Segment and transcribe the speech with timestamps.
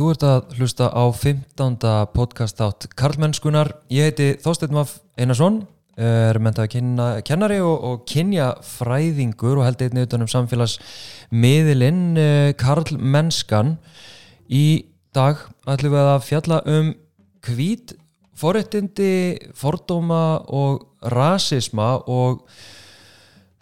[0.00, 1.74] Þú ert að hlusta á 15.
[2.16, 3.68] podcast átt Karlmennskunar.
[3.92, 5.58] Ég heiti Þorstein Maff Einarsson,
[6.00, 6.70] er mentað
[7.28, 13.74] kennari og, og kynja fræðingur og held einnig utanum samfélagsmiðilinn eh, Karlmennskan.
[14.48, 16.90] Í dag ætlum við að fjalla um
[17.44, 17.92] hvít,
[18.40, 19.12] forrættindi,
[19.52, 20.80] fordóma og
[21.12, 22.46] rasisma og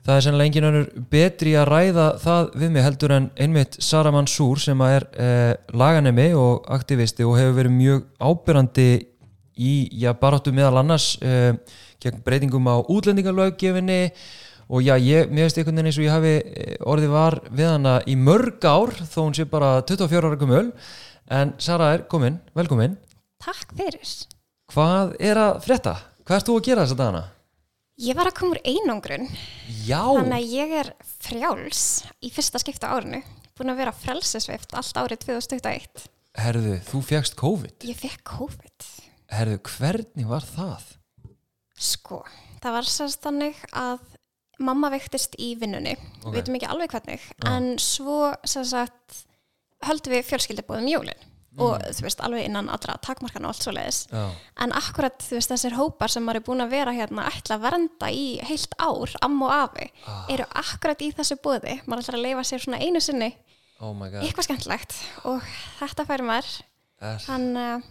[0.08, 4.08] Það er sennilega engin önnur betri að ræða það við mig heldur en einmitt Sara
[4.14, 8.86] Mansour sem er eh, laganemi og aktivisti og hefur verið mjög ábyrrandi
[9.60, 11.60] í, já, baráttu meðal annars eh,
[12.00, 14.00] gegn breytingum á útlendingalöggefinni
[14.72, 17.72] og já, ég, mér veist einhvern veginn eins og ég hafi eh, orðið var við
[17.74, 20.70] hana í mörg ár þó hún sé bara 24 ára kumöl
[21.28, 22.96] en Sara er komin, velkomin
[23.44, 24.14] Takk fyrir
[24.72, 26.00] Hvað er að frétta?
[26.24, 27.28] Hvað ert þú að gera þess að dana?
[27.98, 29.24] Ég var að koma úr einangrun,
[29.82, 31.80] Já, þannig að ég er frjáls
[32.22, 33.18] í fyrsta skipta árinu,
[33.58, 36.04] búin að vera frelsesvift allt árið 2021.
[36.38, 38.86] herðu, þú fegst COVID Ég fekk COVID.
[39.34, 40.84] Herðu, hvernig var það?
[41.78, 42.20] Sko,
[42.62, 43.98] það var sérst þannig að
[44.62, 46.30] mamma veiktist í vinnunni, Ok.
[46.30, 47.50] við veitum ekki alveg hvernig, Já.
[47.56, 49.24] en svo sérst að
[49.90, 51.27] höldum við fjölskyldibóðum jólinn
[51.58, 54.00] og þú veist, alveg innan allra takmarkan og allt svo leiðis.
[54.62, 57.64] En akkurat þú veist þessir hópar sem maður er búin að vera hérna ætla að
[57.66, 59.90] vernda í heilt ár, amma og afi,
[60.34, 61.78] eru akkurat í þessu bóði.
[61.86, 63.30] Maður ætlar að leifa sér svona einu sinni
[63.80, 65.42] oh my god eitthvað skemmtilegt og
[65.78, 66.54] þetta færi maður.
[67.28, 67.82] Hann, uh,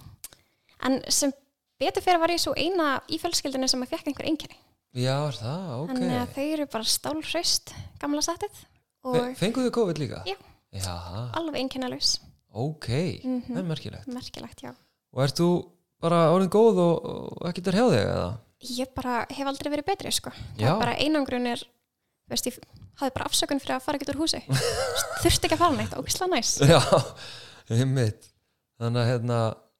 [0.88, 1.31] en sem
[1.79, 4.57] betur fyrir var ég svo eina í fjölskyldinu sem að fekk einhver einkenni.
[4.97, 5.91] Já, það, ok
[6.23, 8.21] að þau eru bara stálhraust gamla
[9.07, 10.23] Fe- Fenguðu COVID líka?
[10.27, 10.35] Já.
[10.75, 10.93] Já,
[11.38, 12.17] alveg einkennalaus.
[12.63, 12.88] Ok,
[13.23, 13.41] Mhm.
[13.53, 14.72] það er merkilegt Merkilegt, já.
[15.13, 15.50] Og ert þú
[16.02, 17.05] bara orðin góð og,
[17.41, 18.27] og ekkert er hjá þig eða?
[18.77, 20.31] Ég bara hef aldrei verið betri, sko.
[20.58, 21.61] Það er bara einangrun er,
[22.30, 22.58] veist, ég
[22.97, 24.41] hafði bara afsökun fyrir að fara ekkert úr húsi.
[25.22, 26.55] Þurfti ekki að fara neitt, ógislega næs.
[26.66, 26.81] Já,
[27.69, 28.33] einmitt
[28.78, 29.38] Þannig að hérna,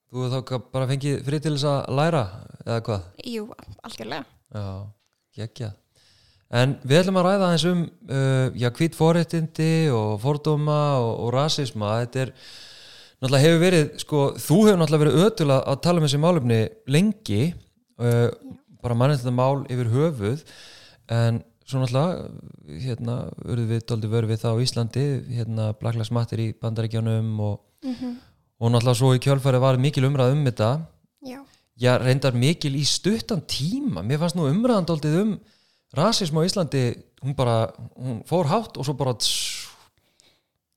[0.10, 0.38] þú þá
[0.74, 2.22] bara fengið frið til þess að læra
[2.66, 3.04] eða hvað?
[3.30, 3.44] Jú,
[3.86, 4.26] algjörlega.
[4.58, 4.64] Já,
[5.38, 5.74] geggja
[6.58, 11.98] En við ætlum að ræða eins um uh, hvít forréttindi og fordóma og, og rasisma
[12.06, 12.32] þetta er,
[13.18, 16.60] náttúrulega hefur verið sko, þú hefur náttúrulega verið ötul að, tala um þessi málefni
[16.94, 17.42] lengi
[18.02, 18.30] uh,
[18.84, 20.44] bara mannið þetta mál yfir höfuð
[21.18, 23.18] en svo náttúrulega hérna,
[23.48, 25.06] urðu við doldi verið við það á Íslandi
[25.40, 28.16] hérna, Black Lives Matter í bandaríkjánum og, Mm
[28.58, 30.68] og náttúrulega svo í kjölfæri var mikil umræð um þetta.
[31.30, 31.36] Já,
[31.78, 34.02] já, reyndar mikil í stuttan tíma.
[34.02, 35.36] Mér fannst nú umræðan daldið um
[35.94, 36.82] rasism á Íslandi,
[37.22, 39.68] hún bara hún fór hátt og svo bara tss,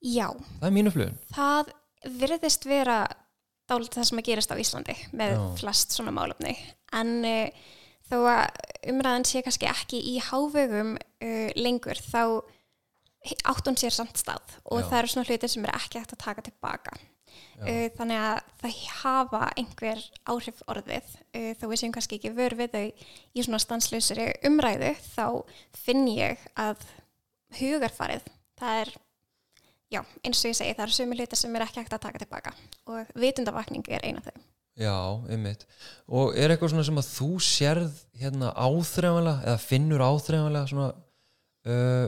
[0.01, 0.29] já,
[0.61, 1.73] það er mínu flugun það
[2.05, 3.03] virðist vera
[3.71, 5.43] dálítið það sem að gerast á Íslandi með Já.
[5.61, 6.55] flest svona málefni.
[6.97, 7.69] En uh,
[8.11, 12.43] þó að umræðan sé kannski ekki í hávegum uh, lengur, þá
[13.51, 14.87] átt hún sér samt stað og Já.
[14.89, 16.97] það eru svona hlutir sem er ekki hægt að taka tilbaka.
[17.61, 20.01] Uh, þannig að það hafa einhver
[20.33, 21.13] áhrif orðið
[21.61, 25.27] þó við séum kannski ekki vör við þau í svona stanslausari umræðu þá
[25.77, 26.83] finn ég að
[27.61, 28.27] hugarfarið
[28.59, 28.93] það er
[29.91, 32.23] já, eins og ég segi, það eru sömu hlutir sem er ekki hægt að taka
[32.23, 32.55] tilbaka.
[32.91, 34.47] Og vitundavakning er eina af þeim.
[34.81, 34.97] Já,
[35.29, 35.67] einmitt.
[36.09, 42.07] Og er eitthvað svona sem að þú sérð hérna áþreifanlega eða finnur áþreifanlega svona uh,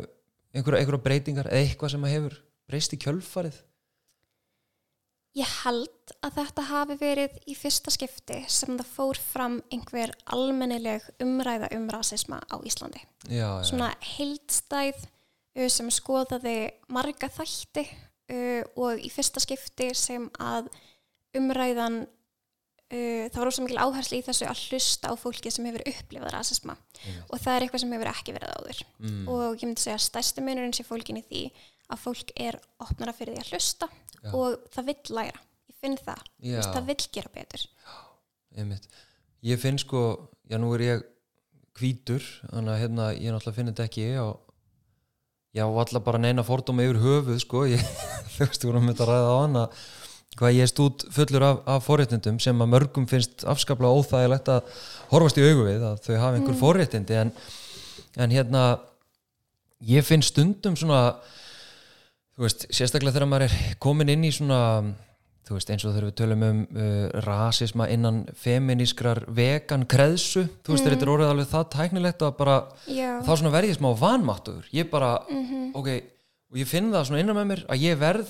[0.55, 2.39] einhverja, einhverja breytingar eða eitthvað sem að hefur
[2.71, 3.61] breyst í kjölfarið?
[5.33, 11.07] Ég held að þetta hafi verið í fyrsta skipti sem það fór fram einhver almennileg
[11.25, 13.01] umræða um rasisma á Íslandi.
[13.29, 15.07] já, já, Svona heildstæð
[15.73, 16.57] sem skoðaði
[16.93, 17.85] marga þætti
[18.33, 20.71] uh, og í fyrsta skipti sem að
[21.37, 25.85] umræðan, uh, það var rosa mikil áherslu í þessu að hlusta á fólki sem hefur
[25.93, 26.77] upplifað rasisma.
[27.03, 27.29] Einmitt.
[27.29, 28.83] og það er eitthvað sem hefur ekki verið áður.
[29.03, 31.45] mm, og ég myndi segja að stærsti munurinn sé fólkin í því
[31.93, 33.89] að fólk er opnara fyrir því að hlusta
[34.23, 34.31] Já.
[34.33, 35.41] og það vill læra.
[35.69, 37.67] Ég finn það, veist, það vill gera betur.
[38.57, 38.87] Einmitt.
[39.43, 40.03] Ég finn sko,
[40.47, 41.05] já nú er ég
[41.75, 44.52] hvítur, þannig að hérna ég náttúrulega finn þetta ekki og
[45.53, 47.83] já, alltaf bara neina fordóma yfir höfuð sko, ég,
[48.37, 49.65] þú veist, vorum með þetta að ræða á hana
[50.39, 54.71] hvað ég er stút fullur af, af forréttindum sem að mörgum finnst afskaplega óþægilegt að
[55.11, 56.61] horfast í augu við að þau hafa einhver Mm.
[56.63, 57.33] forréttindi en,
[58.17, 58.63] en hérna
[59.85, 61.03] ég finn stundum svona
[62.33, 64.61] þú veist, sérstaklega þegar maður er komin inn í svona
[65.53, 70.73] þú veist, eins og þegar við tölum um uh, rasisma innan feminískrar vegan kreðsu, þú
[70.75, 70.95] veist, Mm.
[70.97, 72.57] þetta er orðið alveg það tæknilegt að bara
[72.89, 75.73] já, þá svona verð ég smá vanmáttur ég bara, Mhm.
[75.77, 75.89] ok
[76.53, 78.29] og ég finn það svona innan með mér að ég verð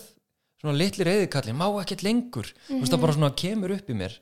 [0.62, 4.18] svona litli reyðikalli, má ekkert lengur þú veist, það bara svona kemur upp í mér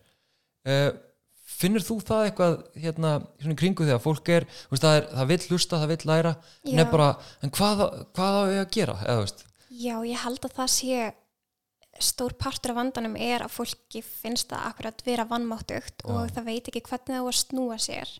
[0.67, 0.91] uh,
[1.61, 3.11] finnur þú það eitthvað hérna,
[3.41, 6.06] svona í kringu þegar fólk er, þú veist, það, er, það vill hlusta, það vill
[6.08, 6.32] læra
[6.64, 6.81] en, Já.
[6.81, 7.08] er bara,
[7.43, 7.82] en hvað,
[8.17, 11.12] hvað á ég að gera eða, þú veist, já, ég held að það sé
[12.05, 16.70] stór partur af vandanum er að fólki finnst það akkurat vera vannmáttugt og það veit
[16.70, 18.14] ekki hvernig það á að snúa sér.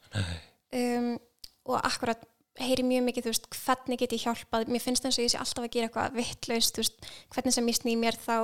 [0.77, 1.15] Um,
[1.69, 2.27] og akkurat
[2.61, 4.69] heyri mjög mikið, þú veist, hvernig get ég hjálpað?
[4.69, 7.71] Mér finnst eins og ég sé alltaf að gera eitthvað vittlaust, þú veist, hvernig sem
[7.71, 8.35] ég sný mér þá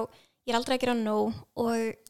[0.46, 2.06] ég er aldrei að gera nóg og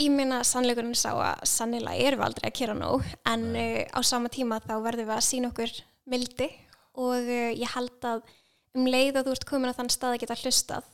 [0.00, 4.00] ég minna sannleikurinn sá að sannilega erum við aldrei að gera nóg en uh, á
[4.04, 5.74] sama tíma þá verðum við að sína okkur
[6.12, 6.48] mildi
[6.98, 8.24] og uh, ég held að
[8.72, 10.90] um leið að þú ert komin á þann stað að geta hlustað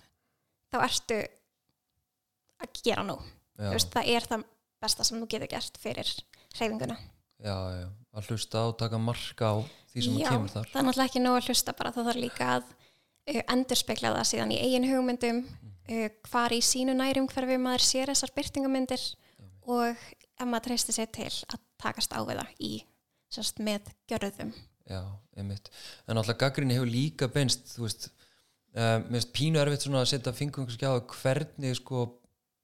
[0.73, 1.19] þá ertu
[2.59, 3.05] að gera
[3.59, 4.43] Já, Þú veist, það er það
[4.79, 6.11] besta sem þú getur gert fyrir
[6.55, 6.97] hreyfinguna.
[7.43, 7.87] Já, já,
[8.19, 9.57] að hlusta á, taka marka á
[9.93, 10.69] því sem Já, kemur þar.
[10.71, 14.29] það er náttúrulega ekki nóg að hlusta bara það þarf líka að uh, endurspegla það
[14.31, 19.05] síðan í eigin hugmyndum uh, hvar í sínu nærum hverfi maður sér þessar byrtingamyndir
[19.69, 22.73] og ef maður treysti sér til að takast á við það í
[23.31, 24.55] sérst, með gjörðum
[24.89, 25.03] Já,
[25.37, 25.69] einmitt.
[26.09, 28.09] En alltaf gaggrinni hefur líka beinst, þú veist,
[28.77, 32.05] uh, mér finnst pínu erfitt svona að setja fingum kannski á það hvernig sko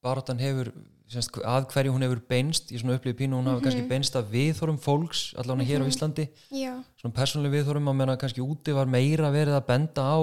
[0.04, 0.70] barátan hefur,
[1.10, 4.34] semst, að hverju hún hefur beinst, í svona upplýði pínu hún hafi kannski beinst að
[4.34, 8.90] viðþórum fólks, allavega hér á Íslandi, Já, svona persónuleg viðþórum að menna kannski úti var
[8.90, 10.18] meira verið að benda á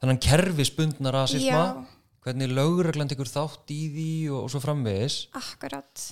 [0.00, 5.16] þennan kerfisbundna rasisma, já, hvernig lögreglan tekur þátt í því og, og svo framvegis.
[5.38, 6.08] Akkurat.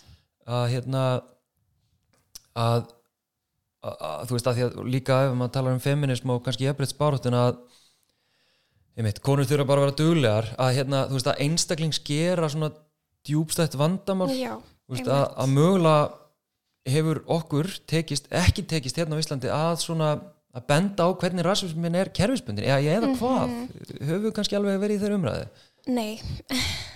[0.50, 1.20] Að hérna að,
[2.58, 2.88] að,
[3.94, 6.96] að þú veist að því að líka ef maður talar um feminism og kannski jafnbreytt
[7.30, 7.60] að
[9.00, 12.50] ég veit, konur þurfa bara að vera duglegar að hérna, þú veist að einstaklings gera
[12.52, 12.72] svona
[13.28, 14.28] djúbstætt vandamál.
[14.36, 14.58] Já,
[14.90, 16.10] veist, að, að mögulega
[16.90, 20.12] hefur okkur tekist, ekki tekist hérna á Íslandi að svona
[20.50, 23.52] að benda á hvernig rasismin er kerfisbundin eða, eða hvað,
[24.00, 25.44] höfum við kannski alveg verið í þeirra umræði
[25.90, 26.20] nei,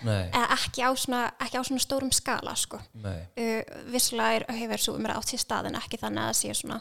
[0.04, 0.24] nei,
[0.56, 2.80] ekki á svona, ekki á svona stórum skala sko.
[3.04, 3.60] uh,
[3.94, 6.80] vissulega er, hefur svo umræð átt sér stað en ekki þannig að það sé svona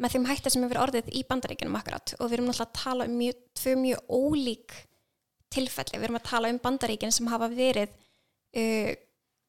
[0.00, 2.14] með þeim hætta sem hefur orðið í bandaríkjunum akkurat.
[2.18, 4.78] Og við erum náttúrulega að tala um mjög, tvö mjög ólík
[5.52, 8.92] tilfelli, við erum að tala um bandaríkjun sem hafa verið uh,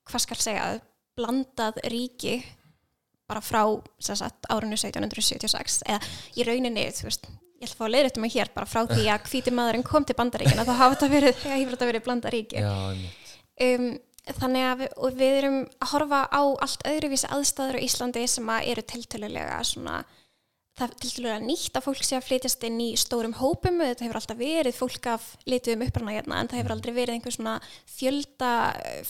[0.09, 0.67] hvað skal segja
[1.17, 2.41] blandað ríki
[3.29, 3.63] bara frá
[4.03, 5.99] sagt, árunni 1776 eða
[6.35, 7.29] í rauninni, þú veist
[7.63, 10.07] ég ætla að fá að leiðrættum að hér bara frá því að hvíti maðurinn kom
[10.07, 12.65] til bandaríkjuna þá hafa þetta verið, hefur þetta verið blandað ríki.
[13.63, 13.87] Um,
[14.39, 18.69] þannig að við, við erum að horfa á allt öðruvísi aðstæður á Íslandi sem að
[18.73, 20.01] eru tiltölulega svona
[20.73, 23.81] það er tiltölulega nýtt að fólk sé að flytjast inn í stórum hópum.
[23.83, 27.35] Þetta hefur alltaf verið fólk af lituðum upprana hérna en það hefur aldrei verið einhver
[27.35, 27.55] svona
[27.93, 29.03] fjölda eh,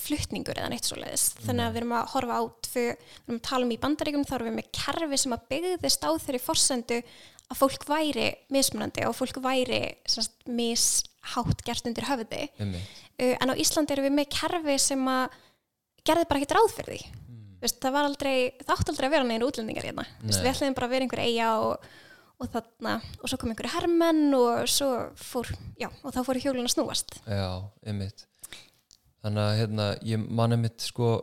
[0.57, 3.47] eða neitt svo leiðis þannig að við erum að horfa á tvö, við erum að
[3.47, 6.99] tala um í bandaríkum þá erum við með kerfi sem að byggðist á þeirri forsendu
[7.53, 12.47] að fólk væri mismunandi og fólk væri semst, mishátt gert undir höfði.
[12.59, 15.35] Uh, en á Íslandi erum við með kerfi sem að
[16.07, 16.73] gerði bara ekkert ráð
[17.63, 20.33] Vist, það var aldrei, það átti aldrei að vera neina útlendingar hérna, Nei.
[20.33, 21.85] við ætliðum bara að vera einhver eiga og,
[22.43, 26.67] og þarna, og svo kom einhverju hermenn og svo fór, já, og þá fóru hjólun
[26.67, 27.15] að snúast.
[27.23, 27.47] Já,
[27.87, 28.25] einmitt.
[29.23, 31.13] Þannig að hérna, ég man einmitt sko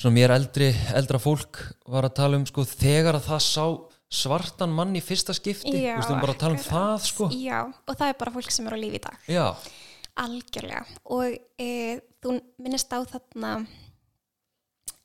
[0.00, 1.60] svona mér eldri, eldra fólk
[1.92, 3.66] var að tala um sko þegar að það sá
[4.14, 7.28] svartan mann í fyrsta skipti Já, veist, við bara að tala um það sko.
[7.34, 9.28] Já, og það er bara fólk sem er á lífi í dag.
[9.30, 9.46] Já,
[10.14, 10.84] Algjörlega.
[11.10, 11.70] Og e,
[12.22, 13.54] þú minnist á þarna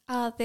[0.09, 0.43] að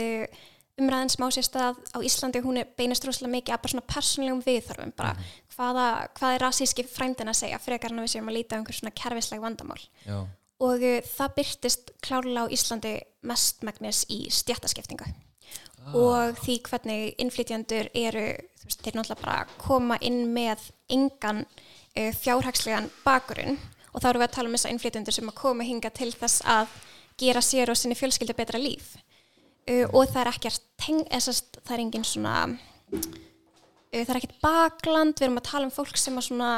[0.80, 3.90] umræðin sem á sér stað á Íslandi hún er beinist rosalega mikið að bara svona
[3.94, 5.12] persónlegum viðþörfum bara
[5.54, 5.84] hvaða,
[6.18, 8.78] hvað er rasíski frændin að segja frekar en að við séum að líta á einhver
[8.78, 9.78] svona kerfisleg vandamál.
[10.02, 10.24] Já,
[10.64, 12.94] og e, það byrtist klárlega á Íslandi
[13.26, 15.06] mestmægnis í stjættaskiptingu
[15.92, 18.24] og því hvernig innflytjandur eru,
[18.64, 23.58] veist, þeir náttúrulega bara koma inn með engan uh, fjárhagslegan bakurinn
[23.92, 26.40] og þá erum við að tala um þessa innflytjandur sem að koma hinga til þess
[26.48, 26.72] að
[27.20, 28.94] gera sér og sinni fjölskyldu betra líf
[29.70, 33.08] uh, og það er ekkert teng, esast, það er engin svona uh,
[33.92, 35.18] það er ekkert bakland.
[35.18, 36.52] Við erum að tala um fólk sem að svona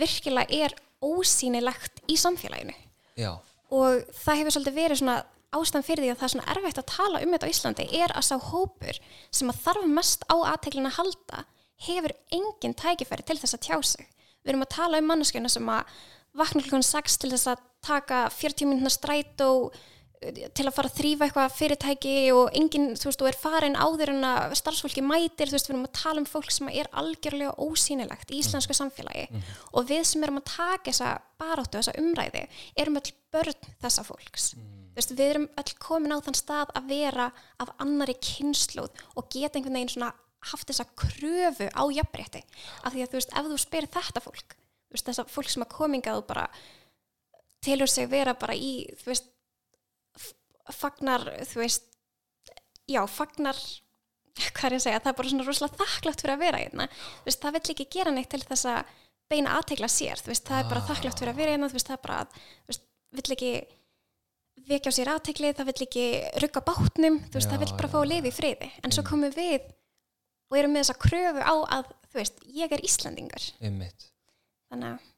[0.00, 2.74] virkilega er ósýnilegt í samfélaginu.
[3.18, 3.34] Já,
[3.72, 5.18] og það hefur svolítið verið svona
[5.52, 8.14] ástæðan fyrir því að það er svona erfitt að tala um þetta á Íslandi er
[8.16, 9.00] að sá hópur
[9.34, 11.42] sem að þarf mest á aðteglina að halda
[11.86, 14.06] hefur engin tækifæri til þess að tjá sig.
[14.42, 15.96] Við erum að tala um manneskjuna sem að
[16.38, 19.76] vakna klukkan 6 til þess að taka 40 minna stræt og
[20.56, 24.12] til að fara að þrýfa eitthvað fyrirtæki og enginn, þú veist, og er farin áður
[24.14, 27.54] en að starfsfólki mætir, þú veist, við erum að tala um fólk sem er algjörlega
[27.58, 31.12] ósýnilegt í íslensku samfélagi og við sem erum að taka þessa
[31.42, 32.46] baráttu, þessa umræði
[32.78, 34.52] erum öll börn þessa fólks.
[34.92, 37.30] Þú veist, við erum öll komin á þann stað að vera
[37.62, 40.12] af annari kynnslóð og geta einhvern veginn svona
[40.52, 42.42] haft þessa kröfu á jafnrétti.
[42.82, 44.58] Af því að þú veist, ef þú spyrir þetta fólk
[44.92, 46.48] þú veist, þessa fólk sem að komingað bara
[47.64, 49.30] telur sig vera bara í þú veist
[50.70, 51.82] fagnar, þú veist
[52.88, 53.56] já, fagnar
[54.54, 56.86] hvað er ég að segja, það er bara svona rosalega þakklátt fyrir að vera hérna,
[56.92, 58.84] þú veist, það vill ekki gera neitt til þess að
[59.32, 60.88] beina aðtegla sér, þú veist, það er bara Ah.
[60.92, 62.28] þakklátt fyrir að vera hérna, þú veist, það er bara að,
[62.62, 63.52] þú veist, vill ekki
[64.68, 66.04] vekja á sér aðtekli, það vill ekki
[66.44, 68.68] rugga bátnum, þú veist, Já, það vill bara já, fá að lifa í friði.
[68.84, 69.10] En svo Einmitt.
[69.10, 69.62] komum við
[70.52, 73.46] og erum með þessa kröfu á að, þú veist, ég er Íslandingur.
[73.60, 74.08] Einmitt,
[74.72, 75.08] Þannig að.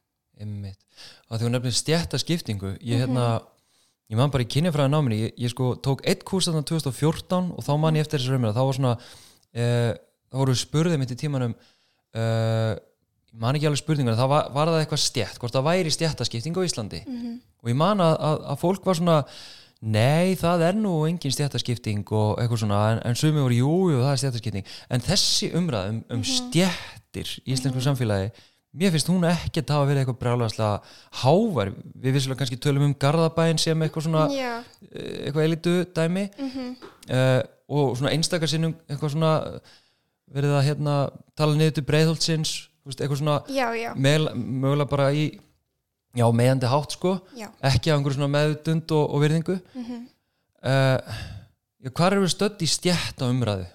[1.29, 2.81] Og því hún nefnir stjætta skiptingu, Mhm.
[2.83, 3.45] ég hérna,
[4.11, 7.65] ég man bara í kynjafræða náminni, ég, ég sko tók eitt kurs þarna 2014 og
[7.65, 8.93] þá man ég eftir þessi raumina, þá var svona,
[9.57, 9.91] uh,
[10.29, 11.55] þá voru spurðið mitt í tímanum,
[12.15, 12.73] uh,
[13.41, 16.67] man ekki alveg spurningar, það var, var það eitthvað stjætt, hvort það væri stjættaskipting á
[16.67, 17.03] Íslandi.
[17.09, 17.35] mhm,
[17.65, 19.13] Og ég man að, að, að fólk var svona,
[19.81, 24.03] nei, það er nú engin stjættaskipting og eitthvað svona, en, en sumi voru, jú, jú,
[24.03, 24.67] það er stjættaskipting.
[24.93, 28.29] En þessi umræð um, um stjættir í íslensku samfélagi,
[28.75, 30.75] mér finnst hún ekkert hafa verið eitthvað brjálæðslega
[31.21, 31.73] hávar.
[32.03, 34.51] Við vissulega kannski tölum um Garðabæin sem eitthvað svona, já,
[34.91, 36.77] eh, eitthvað elitu dæmi mhm,
[37.09, 37.41] uh,
[37.75, 39.33] og svona einstakar sinnum eitthvað svona
[40.35, 40.95] verið að hérna
[41.37, 41.85] tala niður til
[42.85, 45.25] veist, eitthvað svona já, já, meil, mögulega bara í
[46.15, 50.03] já, meðandi hátt sko já, ekki af einhverju svona meðutund og, og virðingu mhm.
[50.65, 51.23] uh,
[51.81, 53.65] já, hvað eru stödd í stjætt á umræðu?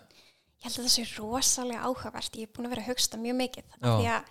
[0.60, 2.34] Ég held að það sé rosalega áhugavert.
[2.36, 3.68] Ég er búin að vera að hugsta mjög mikið.
[3.78, 4.26] Af því að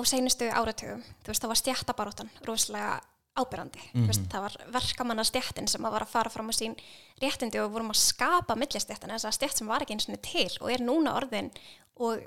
[0.00, 2.98] á seinustu áratugum, þú veist, það var stjættabaróttan rosalega
[3.38, 3.82] ábyrrandi.
[3.94, 6.74] Þú veist, það var verkamanna stjættin sem að var að fara fram á sín
[7.22, 10.50] réttindi og vorum að skapa millistjættina, þess að stjætt sem var ekki eins og til
[10.60, 11.50] og er núna orðin
[12.00, 12.26] og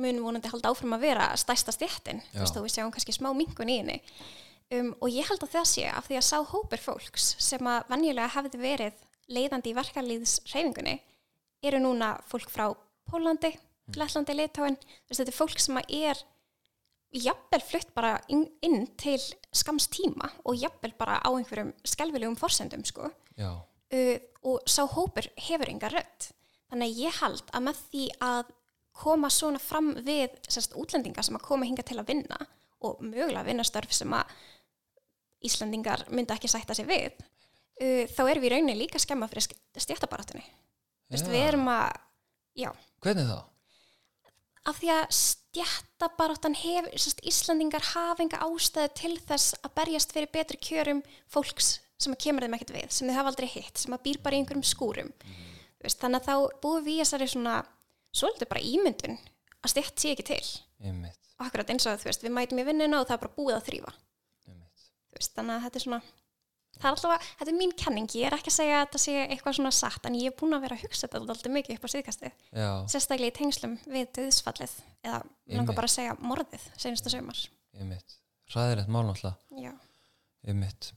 [0.00, 2.22] mun vonandi halda áfram að vera stærsta stjættin.
[2.32, 4.00] Þú veist, og við sjáum kannski smá minkun í henni.
[4.72, 7.90] Um, og ég held að það sé af því að sá hópur fólks sem að
[7.92, 10.38] venjulega hefði verið leiðandi í verkalýðs
[11.62, 12.72] eru núna fólk frá
[13.10, 13.52] Pólandi,
[13.98, 14.78] Lettlandi, Litáin
[15.10, 16.22] þetta er fólk sem að er
[17.12, 19.20] jafnvel flutt bara inn, inn til
[19.52, 23.10] skams tíma og jafnvel bara á einhverjum skelfilegum forsendum sko.
[23.92, 24.16] Uh,
[24.48, 26.30] og sá hópur hefur enga rödd.
[26.72, 28.52] Þannig að ég held að með því að
[28.96, 32.38] koma svona fram við sérst, útlendinga sem að koma hinga til að vinna
[32.84, 34.32] og mögulega vinnastörf sem að
[35.42, 39.48] Íslandingar myndi ekki sætta sig við uh, þá erum við í rauninni líka skemma fyrir
[39.80, 40.44] stjættabarátunni
[41.12, 41.96] Vist, við erum að,
[42.56, 42.70] já,
[43.04, 43.40] hvernig þá?
[44.70, 45.16] af því að
[45.52, 46.88] stjættabaráttan hef,
[47.22, 52.46] Íslandingar hafa enga ástæðu til þess að berjast fyrir betri kjörum fólks sem að kemur
[52.46, 55.12] þeim ekkert við, sem þið hafa aldrei hitt, sem að býr bara í einhverjum skúrum.
[55.12, 55.50] Mm.
[55.84, 57.58] Veist, þannig að þá búum við í þessari svona,
[58.16, 59.18] svolítið bara ímyndun
[59.62, 60.40] að stjætt sé ekki til.
[60.82, 63.36] Einmitt, Og akkurat eins og þú veist, við mætum í vinnuna og það er bara
[63.36, 63.94] búið að þrýfa.
[65.12, 66.00] Veist, þannig að þetta er svona,
[66.78, 69.00] það er alltaf að, þetta er mín kenning, ég er ekki að segja að þetta
[69.04, 71.76] sé eitthvað svona satt, en ég er búin að vera að hugsa þetta alltaf mikið
[71.76, 72.38] upp á síðkastið.
[72.92, 75.20] Sérstaklega í tengslum við döðsfallið eða
[75.58, 77.42] langar bara að segja morðið senasta sömar.
[77.78, 78.16] einmitt.
[78.52, 79.72] Ræðilegt mál náttúrulega, Já.
[80.46, 80.92] einmitt.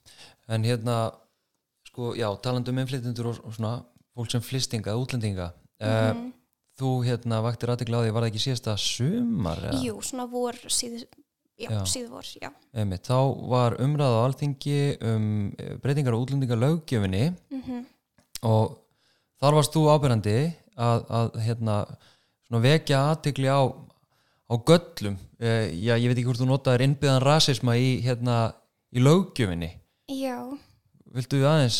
[0.52, 0.96] En hérna,
[1.88, 3.78] sko, já, talandi um innflytjendur og, og svona,
[4.16, 5.54] fólk sem flistinga, útlendinga.
[5.80, 6.34] Mm
[6.80, 9.62] þú hérna vaktir aðtekla á því, var það ekki síðasta sumar?
[9.64, 9.82] eða?
[9.86, 11.06] Jú, svona vor síðu,
[11.60, 11.82] já, Já.
[11.88, 12.50] síðu vor, já.
[12.76, 13.20] Einmitt, þá
[13.52, 17.86] var umræða á alþingi um eh, breytingar á útlendinga löggjöfinni Mm
[18.46, 18.76] og
[19.42, 20.36] þar varst þú ábyrjandi
[20.78, 21.76] að, að hérna,
[22.62, 25.16] vekja aðtikli á, á göllum.
[25.40, 28.54] Eh, já, ég veit ekki hvort þú notaðir innbyggðan rasisma í, hérna,
[28.94, 29.72] í löggjöfinni.
[30.14, 30.38] Já,
[31.16, 31.80] viltu við aðeins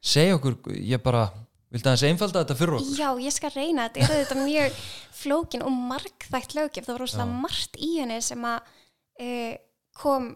[0.00, 1.26] segja okkur, ég bara
[1.68, 2.96] viltu aðeins einfalda þetta fyrir okkur?
[2.96, 3.88] Já, ég skal reyna.
[3.92, 4.82] Þetta er þetta mjög
[5.18, 8.74] flókin og margþætt löggjöf, það var rosalega margt í henni sem að
[9.18, 9.58] e,
[9.98, 10.32] kom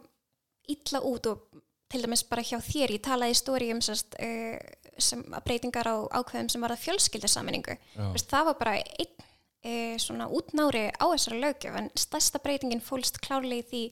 [0.70, 1.62] illa út og
[1.92, 4.56] til dæmis bara hjá þér, ég talaði í stóri um sest, e,
[4.98, 7.76] sem að breytingar á ákveðum sem var að.
[8.14, 9.26] Veist, það var bara einn
[9.62, 13.82] e, svona útnári á þessari löggjöf en stærsta breytingin fólst klárlega í því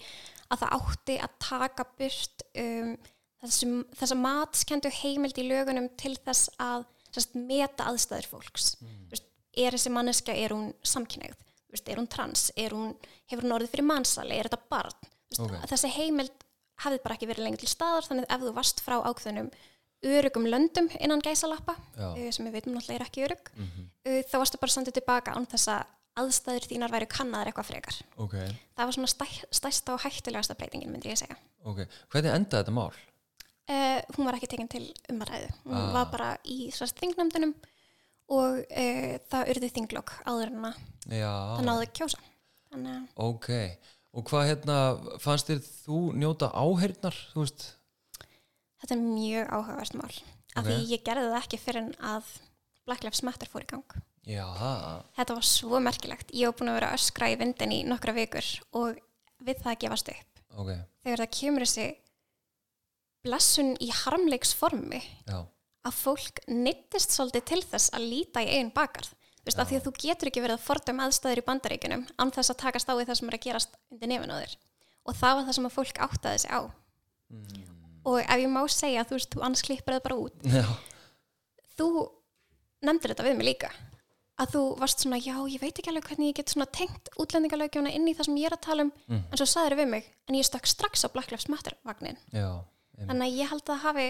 [0.50, 2.94] að það átti að taka burt um,
[3.44, 8.72] þessum, þessa matskendu heimild í lögunum til þess að sest, meta aðstæður fólks.
[9.12, 11.49] Veist, er þessi manneska, er hún samkynneigð Veist,
[11.88, 12.94] er hún trans, er hún,
[13.30, 14.96] hefur hún orðið fyrir mannsali, er þetta barn
[15.30, 15.52] Veist, Ok.
[15.70, 16.32] þessi heimild
[16.82, 19.50] hafði bara ekki verið lengi til staðar þannig að ef þú varst frá ákveðnum
[20.02, 22.08] örugum löndum innan gæsalappa Já.
[22.16, 23.88] uh, sem við veitum náttúrulega er ekki örug Mhm.
[24.06, 25.84] uh, þá varstu bara sendið tilbaka án þess að
[26.16, 28.32] aðstæður þínar væri kannaðar eitthvað frekar ok,
[28.76, 32.74] það var svona stæ, stærsta og hættulegasta breytingin myndi ég segja ok, hvernig endaði þetta
[32.74, 32.90] mál?
[33.70, 35.92] uh, hún var ekki tekin til umræðu hún Ah.
[35.92, 37.54] var bara í sérst þingnefndunum
[38.30, 42.20] og uh, það urði þinglokk áður en að það náði kjósa.
[42.70, 43.48] Þannig ok.
[44.10, 44.76] Og hvað hérna,
[45.22, 47.64] fannst þér þú njóta áheyrnar, þú veist?
[48.82, 50.14] Þetta er mjög áhugavert mál.
[50.56, 50.70] Af Ok.
[50.70, 52.30] því ég gerði það ekki fyrir en að
[52.88, 53.98] Black Lives Matter fór í gang.
[54.26, 54.46] Já,
[55.16, 56.32] Þetta var svo merkilegt.
[56.34, 58.46] Ég hef búin að vera öskra í vindin í nokkra vikur
[58.76, 58.98] og
[59.46, 60.42] við það að gefast upp.
[60.58, 60.70] ok,
[61.04, 61.86] Þegar það kemur þessi
[63.24, 65.38] blessun í harmleiksformi já
[65.88, 69.12] að fólk nittist svolítið til þess að líta í einn bakarð.
[69.40, 72.32] Þú veist, af því að þú getur ekki verið að fordum aðstæður í bandaríkunum án
[72.36, 74.56] þess að takast á við það sem er að gerast undir nefn á þér.
[75.08, 76.60] Og það var það sem að fólk áttaði sig á.
[78.04, 80.64] og ef ég má segja, þú veist, þú annars klippir það bara út já,
[81.76, 81.86] þú
[82.88, 83.68] nefndir þetta við mig líka
[84.40, 87.92] að þú varst svona, já, ég veit ekki alveg hvernig ég get svona tengt útlendingalögjöfuna
[87.92, 89.20] inn í það sem ég er að tala um, Mm.
[89.30, 92.48] en svo sagðir við mig en ég stökk strax á Black Lives Matter vagnin já
[93.04, 94.06] þannig að ég held að hafi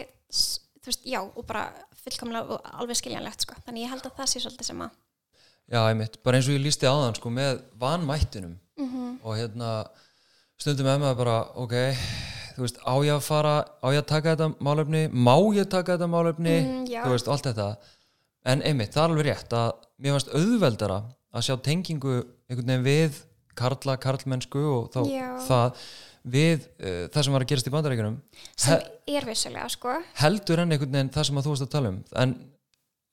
[0.80, 1.66] þú veist, já, og bara
[2.04, 4.90] fullkomlega og alveg skiljanlegt, sko, þannig að ég held að það sé svolítið sem að
[5.70, 9.20] Já, einmitt, bara eins og ég lísti áðan sko með vanmættunum Mhm.
[9.22, 9.86] og hérna
[10.58, 11.74] stundum með maður bara, ok
[12.56, 15.94] þú veist, á ég að fara, á ég að taka þetta málefni, má ég taka
[15.96, 16.56] þetta málefni?
[16.60, 17.76] Mm, þú veist, allt þetta.
[18.44, 20.98] En einmitt, það er alveg rétt að mér fannst auðveldara
[21.32, 22.14] að sjá tengingu
[22.50, 23.20] einhvern veginn við
[23.54, 25.28] karla, karlmennsku og þá Já.
[25.46, 25.76] það
[26.22, 28.16] við uh, það sem var að gerast í bandaríkunum
[28.60, 29.94] sem er vissulega, sko.
[30.20, 32.00] heldur en einhvern veginn það sem að þú varst að tala um.
[32.22, 32.34] En,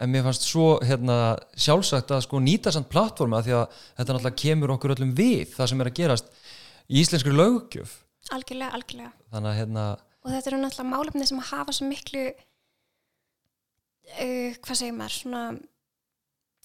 [0.04, 1.18] en mér fannst svo hérna,
[1.56, 5.72] sjálfsagt að sko nýta samt plattforma því að þetta náttúrulega kemur okkur öllum við það
[5.72, 6.28] sem er að gerast
[6.88, 7.96] í íslenskri löggjöf.
[8.36, 9.12] Algjörlega, algjörlega.
[9.32, 9.84] Þannig hérna,
[10.28, 12.26] og þetta eru náttúrulega málefni sem hafa svo miklu
[14.12, 15.44] uh, hvað segir maður svona,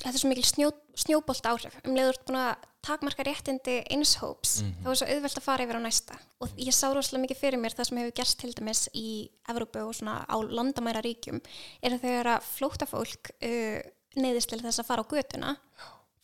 [0.01, 0.69] þetta er svo mikil snjó,
[0.99, 5.45] snjóbolt áhrif um leiður búin að takmarka réttindi eins hóps þá er svo auðvelt að
[5.45, 6.17] fara yfir á næsta.
[6.43, 9.09] Og ég sá rosalega mikið fyrir mér það sem hefur gerst til dæmis í
[9.53, 11.39] Evrópu og svona á landamæra ríkjum
[11.83, 13.79] er að þegar að flóta fólk uh,
[14.19, 15.55] neyðist til þess að fara á götuna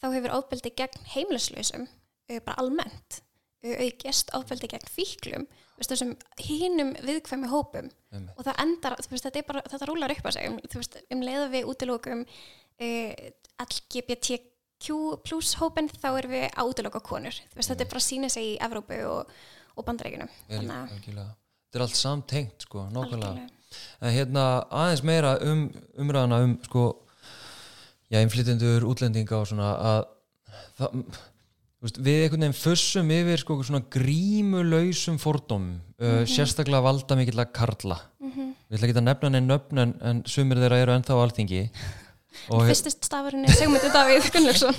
[0.02, 3.22] þá hefur ofbeldi gegn heimilislausum uh, bara almennt
[3.62, 5.46] uh, aukist ofbeldi gegn fíklum
[5.78, 7.90] veist, þessum hinum viðkvæmi hópum.
[8.08, 8.32] Einmitt.
[8.34, 10.48] og það endar, veist, þetta, bara, þetta rúlar upp á sig.
[10.48, 12.24] Um, veist, um leiða við útilokum
[12.80, 13.28] uh,
[13.64, 17.36] LGBTQ plus hópin þá erum við að útiloka konur.
[17.50, 19.36] Þú veist, þetta er bara að sína sig í Evrópu og,
[19.74, 21.28] og algjörlega.
[21.68, 25.66] Þetta er allt samtengt sko, en hérna aðeins meira um
[26.00, 26.84] umræðana um sko
[28.08, 29.98] já, innflytjendur, útlendinga og svona að
[30.78, 31.02] það,
[32.00, 35.70] við einhvern veginn fussum yfir sko svona grímulausum fordóm
[36.00, 38.00] uh, sérstaklega valda mikill að karla.
[38.22, 38.54] Mhm.
[38.68, 41.62] við ætla ekki að nefna neinn nöfn en, en sumir þeirra eru ennþá á alþingi
[42.50, 44.78] og fyrsti stafurinn er Sigmundur Davíð Gunnlaugsson.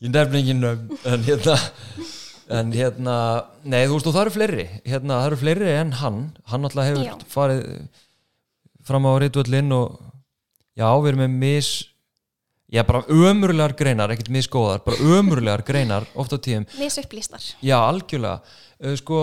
[0.00, 1.56] Ég nefna ekki nöfn en hérna
[2.50, 3.16] en hérna,
[3.62, 4.64] nei þú veist og það eru fleiri.
[4.88, 6.20] Hérna, það eru fleiri en hann.
[6.50, 7.12] Hann alltaf hefur Já.
[7.30, 7.60] farið
[8.86, 10.00] fram á reytvöllin og
[10.74, 11.70] já, við erum með mis
[12.70, 16.66] já, bara ömurlegar greinar, ekkert misgóðar bara ömurlegar greinar, oft á tíðum.
[16.80, 18.40] Misupplýstar já, algjörlega.
[18.98, 19.20] Sko,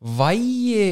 [0.00, 0.86] vægi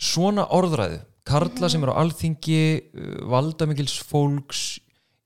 [0.00, 4.80] svona orðræðu karla sem eru á alþingi uh, valdamikils fólks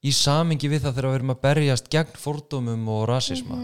[0.05, 3.57] í samingi við það þegar við erum að berjast gegn fordómum og rasisma.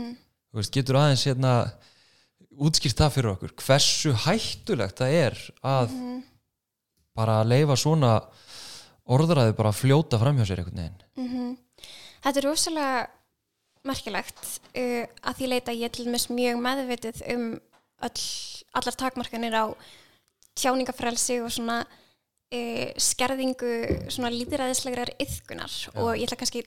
[0.50, 1.54] Þú veist, getur aðeins hérna
[2.60, 5.92] útskýrt það fyrir okkur hversu hættulegt það er að
[7.16, 8.14] bara að leifa svona
[9.10, 11.00] orðræðu bara fljóta framhjá sér einhvern veginn?
[11.20, 11.56] Mhm.
[12.20, 12.98] Þetta er rosalega
[13.88, 14.42] merkilegt
[14.76, 17.46] uh, að því leita ég til dæmis mjög meðvitið um
[18.04, 18.26] öll,
[18.76, 19.64] allar takmarkanir á
[20.60, 21.82] tjáningafrelsi og svona
[22.54, 23.72] uh, skerðingu
[24.12, 26.64] svona líðræðislegar yðkunar og ég ætla kannski,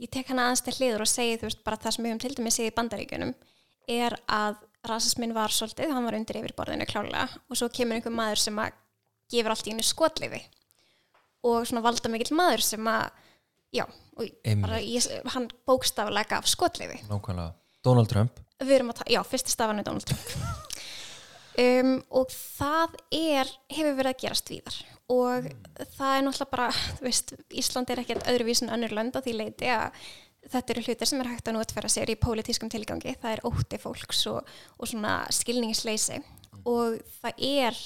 [0.00, 2.22] ég tek hana aðeins til hliður og segi þú veist bara það sem við höfum
[2.24, 3.34] til dæmis í bandaríkunum
[3.90, 8.14] er að rasismin var svolítið, hann var undir yfir borðinu klálega og svo kemur einhver
[8.14, 8.76] maður sem að
[9.32, 10.40] gefur allt í einu skotlifi
[11.44, 13.06] og svona valda mikill maður sem að
[13.74, 13.84] já,
[14.84, 18.44] ég, hann bókstaflega af skotlifi nákvæmlega, Donald Trump.
[19.10, 20.70] Já, fyrsti stafan er Donald Trump
[21.60, 24.76] um, og það er, hefur verið að gerast víðar.
[25.12, 25.48] Og
[25.96, 29.68] það er náttúrulega bara þú veist, Ísland er ekkert öðruvísin önnur lönd á því leiti
[29.72, 29.98] að
[30.52, 33.80] þetta eru hlutir sem er hægt að notfæra sér í pólitískum tilgangi, það er ótti
[33.80, 36.20] fólks og, og svona skilningsleysi.
[36.68, 37.78] Og það er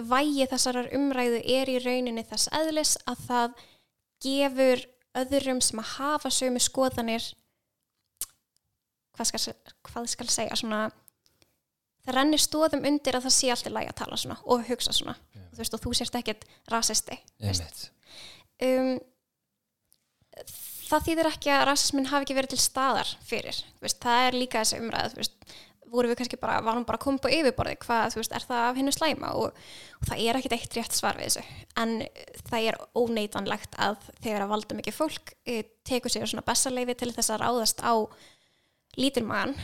[0.00, 3.60] vægi þessarar umræðu er í rauninni þess eðlis að það
[4.24, 4.86] gefur
[5.20, 7.24] öðrum sem að hafa sömu skoðanir
[9.16, 9.54] hvað skal,
[9.88, 10.82] hvað skal segja svona
[12.06, 15.16] það rennir stóðum undir að það sé alltaf lægi að tala svona og hugsa svona.
[15.50, 17.18] Þú veist og þú sérst ekkert rasisti
[18.66, 18.92] um,
[20.90, 24.62] það þýðir ekki að rasismin hafi ekki verið til staðar fyrir veist, það er líka
[24.62, 25.18] þessi umræð
[25.90, 28.64] voru við kannski bara, varum bara að koma på yfirborði hvað, þú veist, er það
[28.68, 29.32] af hennu slæma?
[29.40, 29.62] Og,
[29.98, 31.56] og það er ekkit eitt rétt svar við þessu.
[31.82, 31.94] En
[32.46, 37.10] það er óneitanlegt að þegar að valda mikið fólk e, tekur sér svona bestaleifi til
[37.16, 37.94] þess að ráðast á
[39.00, 39.56] lítilmagan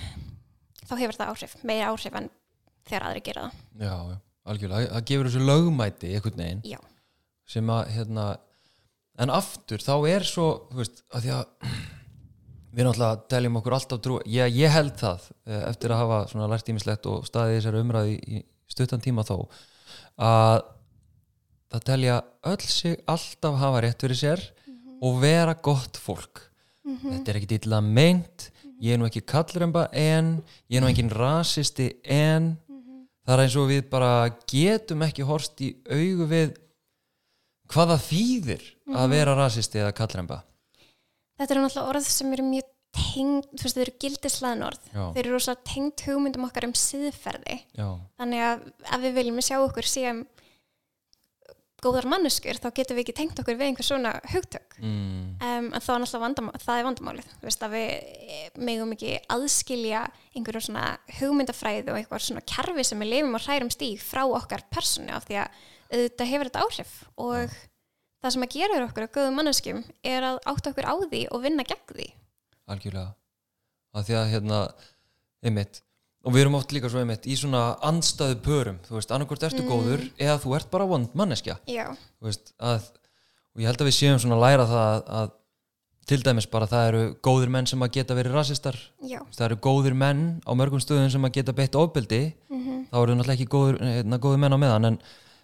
[0.87, 2.31] þá hefur það áhrif, meira áhrif en
[2.87, 3.65] þegar aðri gera það.
[3.87, 3.97] Já,
[4.53, 6.79] algjörlega, það gefur þessu lögmæti einhvern veginn Já,
[7.57, 8.27] sem að hérna
[9.23, 11.75] en aftur þá er svo þú veist, að því að
[12.77, 16.51] við náttúrulega teljum okkur alltaf trú ég, ég held það eh, eftir að hafa svona
[16.53, 19.39] lært ímislegt og staðið þessari umræði í, stuttan tíma þó
[20.17, 20.65] að
[21.73, 24.43] það telja öll sig alltaf hafa rétt fyrir sér
[25.05, 26.41] og vera gott fólk.
[26.87, 28.47] Þetta er ekkit illa meint
[28.83, 32.57] ég er nú ekki kallremba en ég er nú engin rasisti en
[33.27, 34.11] það er eins og við bara
[34.51, 36.57] getum ekki horst í augu við
[37.73, 38.97] hvað það þýðir Mhm.
[38.97, 40.43] að vera rasisti eða kallremba
[41.37, 44.79] Þetta eru náttúrulega orð sem eru mjög tengd, þú veist, þau eru gildislaðin orð.
[44.89, 45.03] Já.
[45.13, 47.57] Þeir eru rosalega tengd hugmyndum okkar um siðferði.
[47.77, 48.63] já, Þannig að
[48.95, 50.23] ef við viljum sjá okkur sem
[51.87, 54.77] góðar manneskur, þá getum við ekki tengt okkur við einhver svona hugtök.
[54.83, 56.05] mm, Um, en þá er
[56.65, 57.31] það er vandamálið.
[57.47, 60.03] Að við eh, megum ekki aðskilja
[60.35, 60.85] einhverju svona
[61.21, 65.27] hugmyndafræði og eitthvað svona kerfi sem við lifum og hrærum stíg frá okkar personu af
[65.29, 67.57] því að þetta hefur þetta áhrif og
[68.23, 71.45] það sem að gera okkur að góðum manneskum er að átta okkur á því og
[71.45, 72.09] vinna gegn því.
[72.67, 73.13] algjörlega
[73.97, 74.61] að því að hérna
[75.47, 75.83] einmitt,
[76.27, 79.63] og við erum oft líka svo einmitt í svona andstæðu pörum, þú veist, annarkvort ertu
[79.69, 81.59] góður eða þú ert bara vond manneskja.
[82.25, 82.89] Veist, að
[83.57, 85.35] og ég held að við séum svona að læra það að, að
[86.07, 88.77] til dæmis bara það eru góðir menn sem að geta verið rasistar.
[89.03, 92.21] Já, það eru góðir menn á mörgum stöðum sem að geta beitt ofbeldi.
[92.51, 92.75] Mhm.
[92.93, 94.99] þá eru náttúrulega ekki góður, hérna, góðir menn á meðan en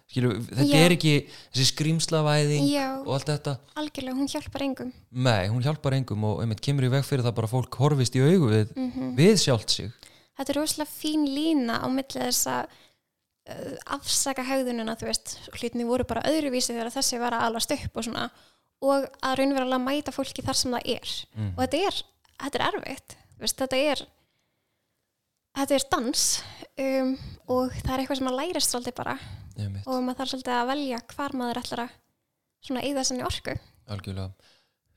[0.07, 0.83] skilju, þetta Já.
[0.85, 1.11] er ekki
[1.51, 2.69] þessi skrýmslavæðing
[3.03, 3.53] og allt þetta.
[3.75, 4.93] Algjörlega, hún hjálpar engum.
[5.11, 8.21] nei, hún hjálpar engum og einmitt kemur í veg fyrir það bara fólk horfist í
[8.23, 9.15] augu við, Mhm.
[9.17, 9.91] við sjálft sig
[10.37, 15.85] Þetta er rosalega fín lína á milli þess að uh, afsaka hegðunina, þú veist, hlutinni
[15.87, 18.29] voru bara öðruvísi þegar þessi var að alast upp og svona
[18.83, 21.11] og að raunverulega mæta fólki þar sem það er.
[21.37, 21.51] Mhm.
[21.55, 22.01] og þetta er,
[22.43, 24.03] þetta er erfitt veist, þetta er
[25.57, 26.23] þetta er dans
[26.81, 27.13] um,
[27.53, 29.17] og það er eitthvað sem að lærist svolítið bara.
[29.53, 31.95] Einmitt, og maður þarf svolítið að velja hvar maður ætlar að
[32.63, 33.53] svona eyða sinni orku.
[33.93, 34.51] Algjörlega.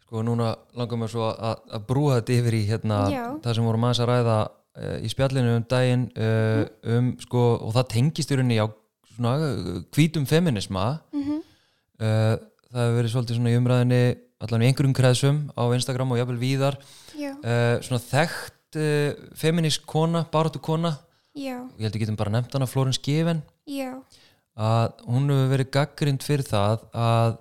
[0.07, 3.25] Sko núna langar mér svo að, að brúa þetta yfir í hérna Já.
[3.43, 4.37] það sem vorum aðeins að ræða
[4.77, 8.67] í spjallinu um daginn uh, um sko og það tengist í rauninni á
[9.15, 11.41] svona uh, hvítum feminisma mm -hmm.
[11.97, 14.03] það hefur verið svolítið svona í umræðinni
[14.45, 16.77] allan í einhverjum kreðsum á Instagram og jafnvel víðar.
[17.17, 18.77] Svona þekkt
[19.33, 20.99] feminist kona, baróttu kona
[21.33, 23.41] já, og ég held að getum bara nefnt hana Florence Given.
[23.65, 23.97] Já.
[24.57, 27.39] Að hún hefur verið gaggrind fyrir það að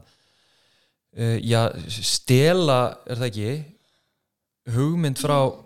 [1.44, 3.52] já, stela er það ekki
[4.72, 5.65] hugmynd frá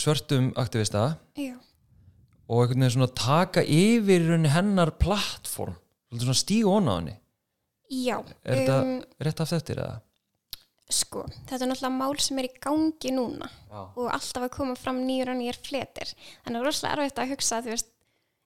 [0.00, 1.54] svörtum aktivista já,
[2.48, 5.76] og einhvern veginn svona taka yfir hennar plattform
[6.14, 7.16] svona stíga ón á henni
[7.92, 10.00] já er þetta um, rétt aftur eftir eða?
[10.86, 13.80] Sko, þetta er náttúrulega mál sem er í gangi núna Já.
[13.98, 16.12] og alltaf að koma fram nýjur og nýjur fletir.
[16.44, 17.88] Þannig að rosalega erfitt að hugsa, þú veist,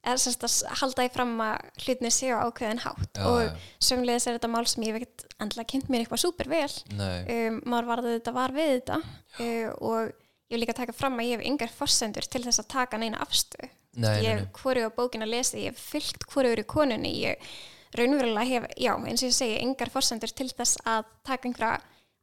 [0.01, 4.39] eða sérst að halda í fram að hlutinni séu ákveðin hátt Já, og sömulegis er
[4.39, 6.73] þetta mál sem ég ekkert endla kynnt mér eitthvað súper vel.
[6.97, 10.15] Um, maður varði þetta var við þetta uh, og
[10.51, 13.21] ég vil líka taka fram að ég hef yngar forsendur til þess að taka neina
[13.23, 13.71] afstöð.
[13.95, 17.51] nei, ég hef hvoru á bókin að lesa, ég hef fyllt hvoru í konunni, ég
[17.99, 21.81] raunverulega hef, já, eins og ég segi, engar forsendur til þess að taka einhverja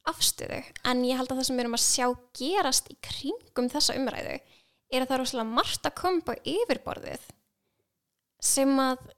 [0.08, 2.06] afstöðu, en ég held að það sem við erum að sjá
[2.40, 4.38] gerast í kringum þessa umræðu
[4.88, 7.26] er að það er rosalega margt að koma á yfirborðið
[8.40, 9.10] sem að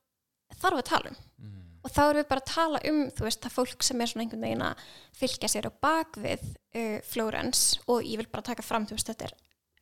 [0.58, 1.59] þarf að tala um Mm.
[1.80, 4.26] Og þá erum við bara að tala um þú veist, það fólk sem er svona
[4.26, 4.82] einhvern veginn að
[5.20, 9.30] fylgja sér á bakvið uh, Flórens og ég vil bara taka fram þú veist, þetta
[9.30, 9.36] er,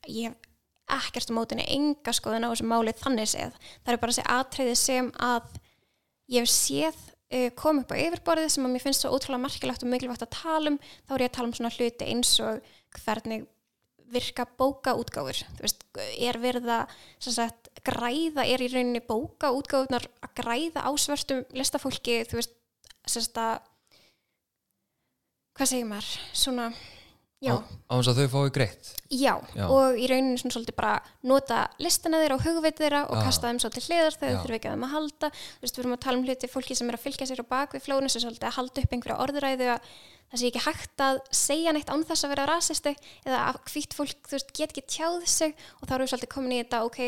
[0.08, 0.46] ég hef
[0.98, 4.76] ekkert á mótinni enga skoðun á þessu máli þannig séð, það er bara þessi atriði
[4.80, 5.58] sem að
[6.32, 6.98] ég hef séð
[7.34, 10.34] uh, kom upp á yfirborðið sem að mér finnst svo ótrúlega merkilegt og mikilvægt að
[10.36, 10.80] tala um.
[11.08, 13.46] Þá er ég að tala um svona hluti eins og hvernig
[14.12, 15.42] virka bókaútgáfur.
[15.62, 15.84] Veist,
[16.18, 16.94] er verið að
[17.24, 22.54] sagt, græða, er í rauninni bókaútgáfurnar að græða á svörtum listafólki, þú veist
[23.08, 23.58] sem sagt að
[25.58, 26.68] hvað segir maður, svona
[27.42, 27.56] já, á,
[27.90, 28.90] á þess að þau fái greitt.
[29.08, 29.64] Já, Já.
[29.66, 30.92] og í rauninni svona svolítið bara
[31.26, 33.24] nota listina þeirra og hugveit þeirra og Já.
[33.26, 35.32] kasta þeim svo til hliðar þegar þau þurfa ekki að þeim að halda.
[35.32, 37.52] Þú veist, við erum að tala um hluti fólki sem er að fylgja sér á
[37.54, 39.92] bakvið flónu sem svolítið að halda upp einhverja orðræðu að
[40.28, 42.92] það sé ekki hægt að segja neitt án þess að vera rasisti
[43.24, 46.54] eða að hvít fólk, veist, get ekki tjáð sig og þá erum við svolítið komin
[46.54, 47.00] í þetta, ok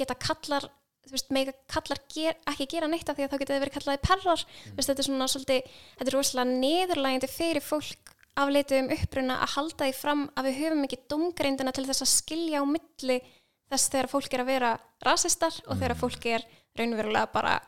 [0.00, 0.68] geta kallar,
[1.10, 4.02] veist, mega kallar ger, ekki gera neitt af því að þá geta þið verið kallaði
[4.06, 8.92] perrar, þú veist, þetta er svona svolítið, þetta er rosalega neðurlægandi fyrir fólk afleitið um
[8.94, 12.64] uppruna að halda því fram að við höfum ekki domgreindina til þess að skilja á
[12.68, 13.18] milli
[13.70, 14.70] þess þegar fólk er að vera
[15.06, 16.46] rasistar og þegar fólk er
[16.78, 17.58] raunverulega bara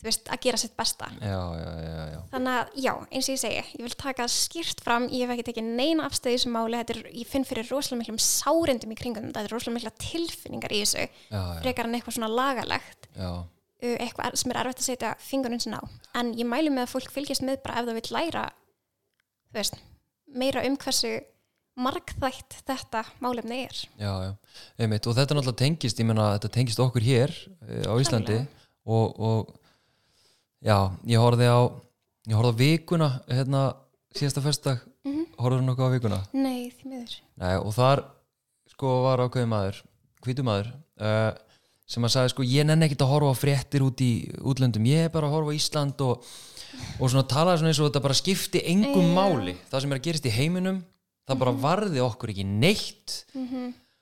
[0.00, 1.10] þú veist, að gera sitt besta.
[1.20, 5.26] Já, já, þannig að já, eins og ég segi ég vil taka skýrt fram, ég
[5.26, 8.94] hef ekki tekið neina afstöði þessu máli, þetta er, ég finn fyrir rosalega miklum sárendum
[8.94, 11.06] í kringum þetta, þetta er rosalega mikla tilfinningar í þessu,
[11.60, 13.30] frekar en eitthvað svona lagalegt já,
[13.92, 15.84] eitthvað sem er erfitt að setja fingurinn sinna á
[16.20, 18.46] en ég mælu með að fólk fylgjast með bara ef það vil læra
[19.56, 19.76] veist,
[20.32, 21.18] meira um hversu
[21.80, 23.78] margþætt þetta málefni er.
[24.00, 24.32] Já, já.
[24.80, 27.32] Einmitt, og þetta náttúrulega tengist, ég meina þetta tengist okkur hér
[27.86, 28.40] á Íslandi
[28.84, 29.54] og, og
[30.64, 31.60] já, ég horfði á
[32.30, 33.62] ég horfði á vikuna hérna
[34.16, 35.26] síðasta föstudag, mm Mhm.
[35.40, 36.18] horfði nokkuð á vikuna?
[36.36, 37.14] Nei, því miður.
[37.40, 38.02] Nei, og þar
[38.68, 39.78] sko var ákveðin maður
[40.24, 40.66] hvítu maður
[41.00, 41.32] uh,
[41.88, 44.10] sem að sagði sko ég nenni ekkit að horfa á fréttir út í
[44.44, 46.26] útlöndum, ég er bara að horfa á Ísland og,
[47.00, 49.14] og svona talaði svona eins og þetta bara skipti engum Já.
[49.16, 49.54] máli.
[49.72, 50.82] Það sem er að gerist í heiminum
[51.30, 53.16] það bara varði okkur ekki neitt.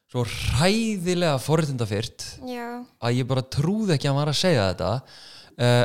[0.08, 4.90] Svo hræðilega forréttindafyrt já, að ég bara trúði ekki að var að segja þetta.
[5.58, 5.84] Uh,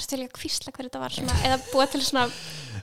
[0.00, 2.26] ertu til að kvísla hver þetta var svona, eða búa til svona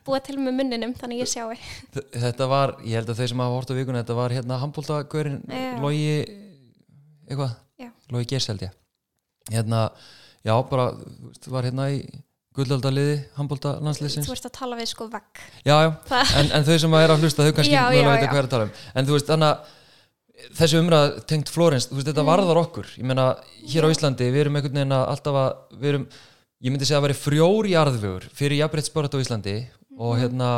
[0.05, 1.57] búa til með munninum, þannig ég sjái?
[1.95, 4.59] Þ- þetta var, ég held að þeir sem hafa hort á vikuna þetta var hérna
[4.63, 5.75] handbóltagörin Já.
[5.83, 6.07] Logi
[7.29, 7.89] eitthvað, Já.
[8.11, 8.73] Logi Gers held ég.
[9.51, 9.85] Hérna,
[10.45, 10.91] já bara
[11.41, 12.01] þú var hérna í
[12.55, 15.43] gullaldaliði handbólta landsliðsins þú ert að tala við sko vegg.
[15.63, 15.91] Já, já,
[16.41, 18.07] en, en þau sem er að hlusta þau kannski Já, já, já.
[18.27, 18.73] hvað er að tala um.
[18.99, 19.77] En þú veist, þannig að
[20.57, 22.11] þessi umræð tengt Flórens, þú veist, Mm.
[22.11, 22.87] þetta varðar okkur.
[22.97, 23.25] Ég meina,
[23.71, 26.05] hér á Íslandi, við erum einhvern veginn að alltaf að, við erum
[26.61, 29.55] ég myndi segja að vera frjóri jarðvegur fyrir jafnbreytt á Íslandi
[29.97, 30.21] og Mhm.
[30.21, 30.49] hérna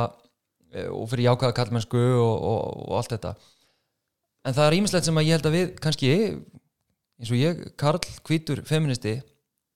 [0.73, 3.35] eh, og fyrir jákvæða kallmennsku og, og, og allt þetta.
[4.45, 6.09] En það er ímislegt sem að ég held að við kannski,
[7.19, 9.21] eins og ég Karl Hvítur, feministi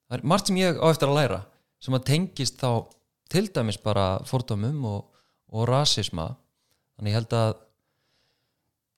[0.09, 1.39] það er margt sem ég á eftir að læra
[1.79, 2.87] sem að tengist þá
[3.29, 5.05] til dæmis bara fordómum og,
[5.53, 6.35] og rasisma.
[6.97, 7.53] Þannig ég held að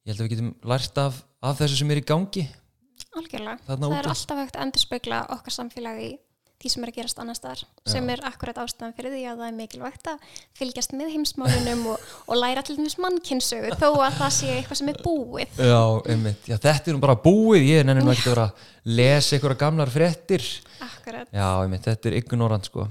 [0.06, 2.48] ég held að við getum lært af, af þessu sem er í gangi.
[3.18, 6.10] Algjörlega, það er alltaf hægt að endurspegla okkar samfélag í
[6.60, 9.50] því sem er að gerast annar staðar sem er akkurat ástæðan fyrir því að það
[9.50, 10.24] er mikilvægt að
[10.60, 14.92] fylgjast með heimsmálunum og, og læra til dæmis mannkynnsögu þó að það sé eitthvað sem
[14.92, 15.62] er búið.
[15.70, 17.68] Já, einmitt, já þetta er nú bara búið.
[17.70, 20.48] Ég nenni nú ekki að vera að lesa einhverja gamlar fréttir.
[20.84, 22.88] Akkurat, Já, einmitt, þetta er ignorant sko.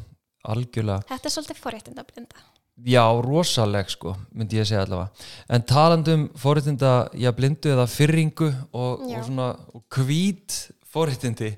[0.48, 2.46] Algjörlega, þetta er svolítið forréttinda blinda.
[2.88, 5.26] Já, rosaleg sko myndi ég segja allavega.
[5.50, 10.56] En talandum forréttinda, já, blindu eða fyrringu og, og svona og hvít
[10.88, 11.50] forréttindi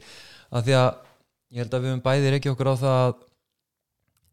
[0.51, 0.89] að því að
[1.51, 3.15] ég held að við höfum bæði ekki okkur á það að,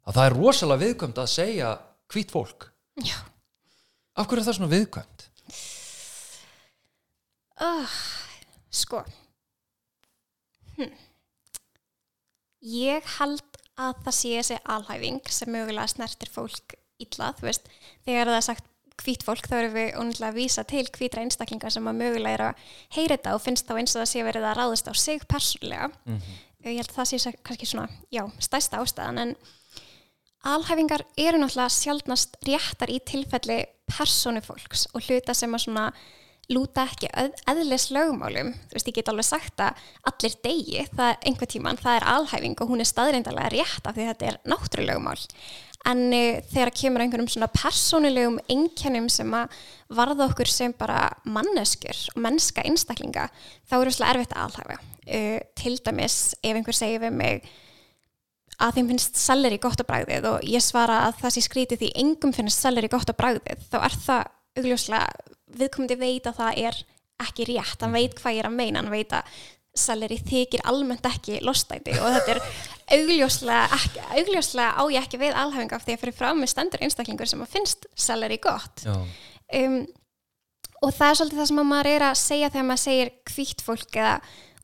[0.07, 1.73] að það er rosalega viðkvæmt að segja
[2.13, 2.69] hvít fólk
[3.05, 3.17] Já.
[4.17, 5.27] Af hverju er það svona viðkvæmt?
[7.61, 7.99] uh,
[8.73, 9.03] sko
[10.77, 10.93] hm.
[12.77, 17.69] ég held að það sé þessi alhæfing sem mögulega snertir fólk illa, þú veist,
[18.07, 21.73] þegar það er sagt hvít fólk þá erum við ónýtlega að vísa til hvítra einstaklingar
[21.73, 22.63] sem að mögulega er að
[22.95, 25.91] heyra þetta og finnst þá eins og það sé verið að ráðast á sig persónlega
[26.65, 29.35] ég held að það sé kannski svona, já, stærsta ástæðan en
[30.47, 35.85] alhæfingar eru náttúrulega sjaldnast réttar í tilfelli persónu fólks og hluta sem að svona
[36.51, 38.53] lúta ekki eð- eðlis lögmálum.
[38.69, 42.05] Þú veist, ég get alveg sagt að allir degi, það er einhver tíman, það er
[42.13, 45.19] alhæfing og hún er staðreindalega rétt af því þetta er náttúrulögmál
[45.85, 49.53] en uh, þegar kemur einhverjum svona persónulegum einkennum sem að
[49.97, 53.29] varða okkur sem bara manneskjur og mennska einstaklinga
[53.69, 54.81] þá er það erfitt að alhæfa.
[55.07, 57.47] Uh, til dæmis ef einhver segir við mig
[58.57, 61.89] að þeim finnst selleri gott á bragðið og ég svara að það sé skrítið því
[62.01, 64.23] engum finnst selleri gott á bragðið þá er það
[64.57, 66.79] augljóslega viðkomandi veit að það er
[67.27, 67.81] ekki rétt.
[67.81, 69.37] Hann veit hvað ég er að meina, hann veit að
[69.79, 72.41] selleri þykir almennt ekki lostæti og þetta er
[72.97, 76.83] augljóslega, ekki, augljóslega á ég ekki við alhæfing af því að fyrir frá mig stendur
[76.85, 78.85] einstaklingur sem að finnst selleri gott.
[79.53, 79.81] Um,
[80.83, 83.65] og það er svolítið það sem að maður er að segja þegar maður segir hvítt
[83.65, 84.13] fólk eða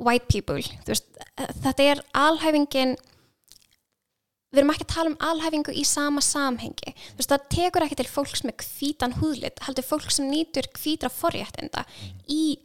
[0.04, 0.62] white people.
[0.88, 1.10] Veist,
[1.64, 2.96] þetta er alhæfingin
[4.54, 6.94] við erum ekki að tala um alhæfingu í sama samhengi.
[6.94, 11.10] Þú veist, það tekur ekki til fólks með hvítan húðlit heldur fólk sem nýtur hvítra
[11.12, 11.88] forréttinda
[12.30, 12.60] í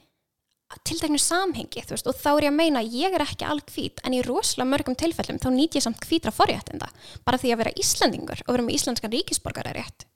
[0.89, 4.17] tilteknu samhengi veist, og þá er ég að meina að ég er ekki alhvít en
[4.17, 6.91] í rosalega mörgum tilfellum þá nýt ég samt hvítra forréttinda
[7.25, 10.09] bara því að vera Íslandingur og vera með íslenskan ríkisborgara rétt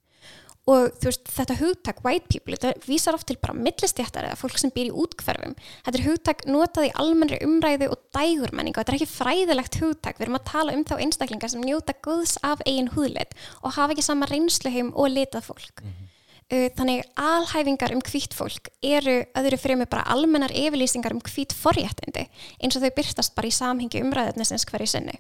[0.71, 4.71] og veist, þetta hugtak white people, þetta vísar oft til bara millistjættar eða fólk sem
[4.75, 9.11] býr í útkverfum þetta er hugtak notað í almennri umræðu og dægurmenningu, þetta er ekki
[9.11, 10.21] fræðilegt hugtak.
[10.21, 13.97] Við erum að tala um þá einstaklingar sem njóta góðs af eigin húðlit og hafa
[13.97, 15.83] ekki sama reynsluheim og litað fólk.
[15.83, 16.12] Uh,
[16.53, 22.27] þannig alhæfingar um hvítt fólk eru öðru fremur bara almennar yfirlýsingar um hvít forréttindi
[22.61, 25.17] eins og þau byrtast bara í samhengi umræðefnisins hverju sinni.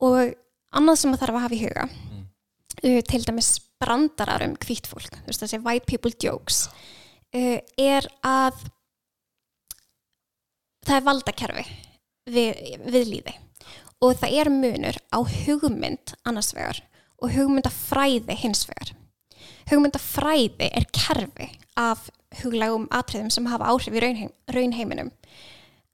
[0.00, 0.32] Og
[0.76, 1.86] annað sem það þarf að hafa í huga
[2.84, 6.66] uh, til dæmis brandarar um hvítt fólk þú veist þessi white people jokes
[7.34, 8.58] uh, er að
[10.86, 11.66] það er valdakerfi
[12.30, 13.36] við, við líði
[14.00, 16.80] og það er munur á hugmynd annars vegar
[17.20, 18.94] og hugmyndafræði hins vegar
[19.70, 21.48] hugmyndafræði er kerfi
[21.80, 22.08] af
[22.42, 25.10] huglægum atriðum sem hafa áhrif í raunheim, raunheiminum.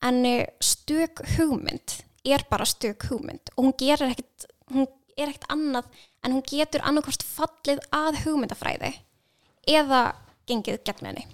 [0.05, 5.49] En eh, stök hugmynd er bara stök hugmynd og hún gerir ekkit hún er ekkit
[5.53, 5.87] annað
[6.25, 8.93] en hún getur annarkost fallið að hugmyndafræði
[9.71, 10.03] eða
[10.49, 11.27] gengið gegn henni.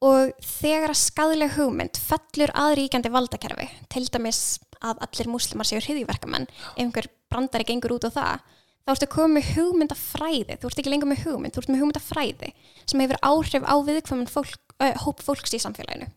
[0.00, 5.80] Og þegar að skadleg hugmynd fellur að ríkjandi valdakerfi til dæmis að allir múslimar séu
[5.84, 8.46] hriðjverkamenn ef einhver brandari gengur út á það
[8.90, 10.56] þá ertu komið með hugmyndafræði.
[10.58, 12.50] Þú ert ekki lengur með hugmynd, þú ert með hugmyndafræði
[12.90, 16.08] sem hefur áhrif á viðkvæmum fólk, uh, hóp fólks í samfélaginu.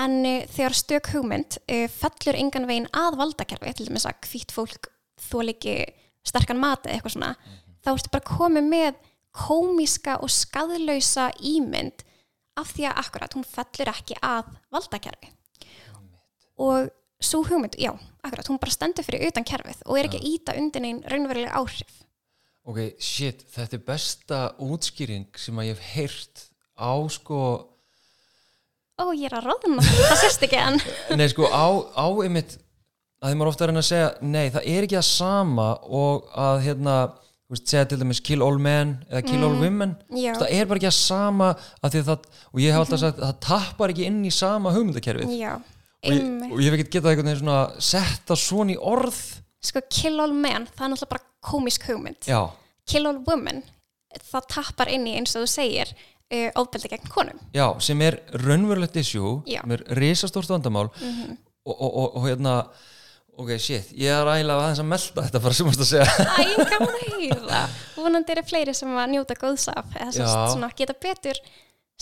[0.00, 4.54] En uh, þegar stök hugmynd uh, fellur engan veginn að valdakerfi til dæmis að hvít
[4.54, 4.88] fólk
[5.28, 5.76] þól ekki
[6.24, 7.34] sterkan mat eða eitthvað svona
[7.84, 9.00] þá ertu bara komið með
[9.34, 12.04] komíska og skadlausa ímynd
[12.56, 15.32] af því að akkurat hún fellur ekki að valdakerfi.
[16.64, 16.88] Og
[17.26, 17.92] svo hugmynd, já,
[18.24, 21.60] akkurat, hún bara stendur fyrir utan kerfið og er ekki að íta undir einn raunverulega
[21.60, 22.00] áhrif.
[22.64, 26.44] Ok, shit, þetta er besta útskýring sem að ég hef heyrt
[26.80, 27.40] á sko
[28.94, 30.78] Ó, ég er að ráðna, það sést ekki en
[31.18, 31.66] Nei, sko, á,
[31.98, 32.54] á einmitt
[33.24, 36.58] að því maður ofta er að segja nei, það er ekki að sama og að
[36.68, 36.96] hérna,
[37.58, 39.94] segja til dæmis kill all men eða kill all women.
[40.12, 40.32] Já.
[40.40, 43.40] það er bara ekki að sama að það, og ég hef alltaf sagt að það
[43.48, 45.32] tappar ekki inn í sama hugmyndakerfið.
[45.40, 45.54] Já,
[46.04, 49.20] og ég, og ég hef ekkert getað einhvern veginn svona setta svona í orð.
[49.64, 52.28] Sko, kill all men, það er náttúrulega bara komisk hugmynd.
[52.28, 52.42] Já,
[52.84, 53.62] Kill all women,
[54.28, 57.38] það tappar inn í eins og þú segir uh, ofbeldi gegn konum.
[57.56, 59.62] Já, sem er raunverulegt issue, Já.
[59.64, 60.90] sem er risastórt vandamál.
[61.64, 62.58] Og, og, og, og hérna
[63.40, 66.28] ok, shit, ég er ægilega aðeins að melda þetta bara sem mást að segja.
[66.28, 67.62] Æ, gaman að heyra.
[67.96, 71.40] Vonandi eru fleiri sem að njóta góðs af eða svona geta betur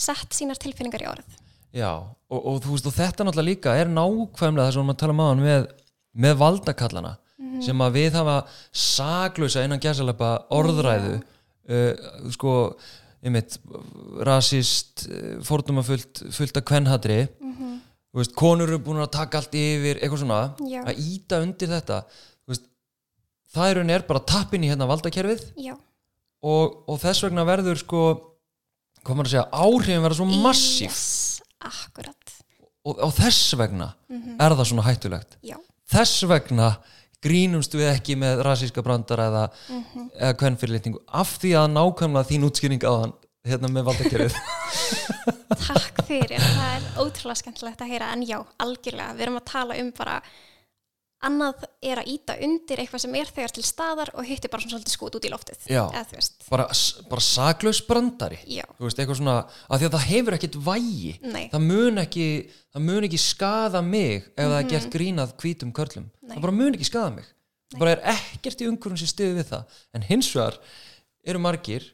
[0.03, 1.39] sett sínar tilfinningar í orð
[1.73, 5.15] Já, og, og þú veist, og þetta náttúrulega líka er nákvæmlega það sem við tala
[5.15, 5.69] um aðan með,
[6.25, 7.13] með valdakallana
[7.63, 8.35] sem að við hafa
[8.83, 12.53] saglausa innan gæsalapa orðræðu uh, sko,
[13.23, 13.57] einmitt
[14.27, 17.23] rasist, uh, fordumafullt fullt af kvennhatri.
[18.13, 20.83] Þú veist, konur eru búin að taka allt yfir eitthvað svona, Já.
[20.85, 22.03] að íta undir þetta.
[22.43, 22.67] Þú veist,
[23.55, 25.47] það er er bara tappin í hérna valdakerfið.
[25.57, 25.73] Já,
[26.43, 28.03] og, og þess vegna verður sko
[29.03, 30.87] hvað maður að segja, áhrifin verða svo massíf.
[30.87, 31.03] yes,
[31.69, 32.33] akkurat.
[32.83, 35.37] Og, og þess vegna er það svona hættulegt.
[35.45, 35.55] Já,
[35.93, 36.73] þess vegna
[37.23, 40.09] grínumst við ekki með rasíska brandara eða, Mhm.
[40.19, 43.13] eða kvennfyrirlitningu af því að nákvæmlega þín útskýring á hann
[43.47, 44.35] hérna með valdakerfið.
[45.67, 46.39] Takk fyrir.
[46.43, 48.11] Það er ótrúlega skemmtilegt að heyra.
[48.15, 50.17] En já, algjörlega, við erum að tala um bara
[51.27, 54.75] annað er að íta undir eitthvað sem er þegar til staðar og hitti bara svona
[54.77, 55.67] svolítið skot út í loftið.
[55.71, 55.83] Já.
[55.93, 56.67] eða bara,
[57.09, 58.39] bara saklaus brandari.
[58.47, 59.37] Já, þú veist, eitthvað svona,
[59.69, 61.13] af því að það hefur ekkit vægi.
[61.23, 61.45] Nei.
[61.53, 62.27] Það mun ekki
[62.73, 66.09] það mun ekki skada mig ef það er gert grínað hvítum körlum.
[66.09, 66.27] Mhm.
[66.27, 66.35] Nei.
[66.37, 67.25] það bara mun ekki skada mig.
[67.73, 69.63] Það bara er ekkert í umhverjum sem stiði við það.
[69.93, 70.59] En hins vegar
[71.25, 71.91] eru margir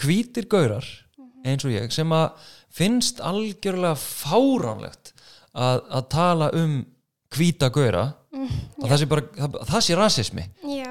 [0.00, 0.84] hvítir gaurar
[1.18, 1.44] Mhm.
[1.44, 2.32] eins og ég sem að
[2.70, 5.12] finnst algjörlega fáránlegt
[5.54, 6.86] að, að tala um
[7.36, 10.46] hvíta gaura að það sé bara, það, það sé rasismi.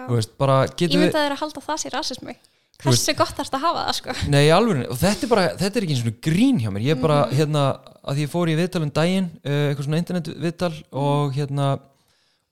[0.10, 2.36] Veist, bara ég myndi að það er að halda það sér rasismi.
[2.80, 4.13] Hversu gott þarfst að hafa það sko?
[4.32, 6.95] Nei, alveg, og þetta er bara, þetta er ekki eins og grín hjá mér, ég
[6.95, 7.63] er bara, hérna,
[8.08, 10.69] að ég fór í viðtal um daginn, uh, eitthvað svona internetviðtal
[11.02, 11.67] og hérna,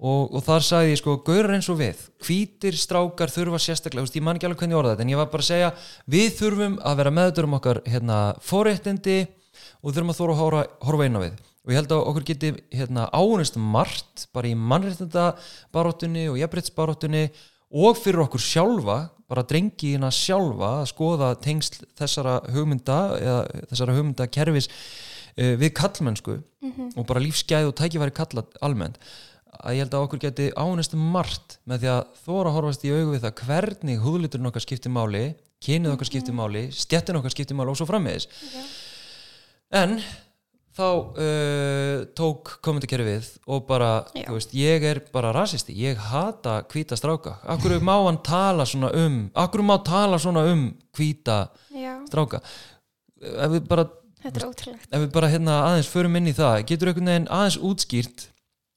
[0.04, 4.20] og, og þar sagði ég sko, gaurar eins og við, hvítir strákar þurfa sérstaklega, veist,
[4.20, 5.72] ég man ekki alveg hvernig orða þetta, en ég var bara að segja,
[6.18, 9.20] við þurfum að vera meðutur um okkar, hérna, forréttindi
[9.80, 11.40] og þurfum að þóra að horfa, horfa inn á við.
[11.68, 17.26] Og ég held að okkur geti, hérna, ánust margt, bara í mannréttindabaróttunni og jafnréttsbaróttunni
[17.76, 23.40] og fyrir okkur sjálfa, bara drengina sjálfa að skoða tengsl þessara hugmynda eða
[23.74, 26.38] þessara hugmynda kerfis uh, við kallmennsku
[26.96, 28.96] og bara lífsgæð og tækifæri kalla almennt
[29.58, 33.16] að ég held að okkur geti ánest margt með því að þóra horfast í augu
[33.16, 35.24] við það hvernig húðliturinn okkar skiptir máli
[35.64, 38.28] kynið okkar skiptir máli, stjettin okkar skiptir máli og svo frammiðis
[39.74, 39.98] en
[40.78, 40.86] þá
[41.18, 44.28] uh, tók kommentarkerfi við og bara, Já.
[44.28, 47.38] þú veist, ég er bara rasisti, ég hata hvíta stráka.
[47.50, 52.42] Akkur má hann tala svona um akkur má tala svona um hvíta Já, stráka?
[53.18, 53.88] Ef við bara,
[54.22, 54.90] þetta er ótrúlegt.
[54.92, 58.28] ef við bara hérna aðeins förum inn í það, getur einhvern veginn aðeins útskýrt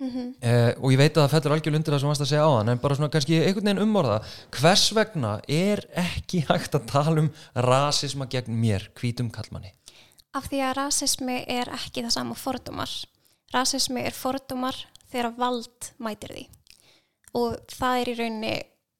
[0.00, 2.44] mm eh, og ég veit að það fellur algjör undir það sem varst að segja
[2.48, 4.14] á þann en bara svona kannski einhvern veginn umorða.
[4.56, 7.28] Hvers vegna er ekki hægt að tala um
[7.68, 9.74] rasisma gegn mér, hvítum kallmanni
[10.36, 12.90] Af því að rasismi er ekki það sama og fordómar.
[13.50, 14.76] Rasismi er fordómar
[15.10, 16.44] þegar vald mætir því.
[17.38, 18.52] Og það er í rauninni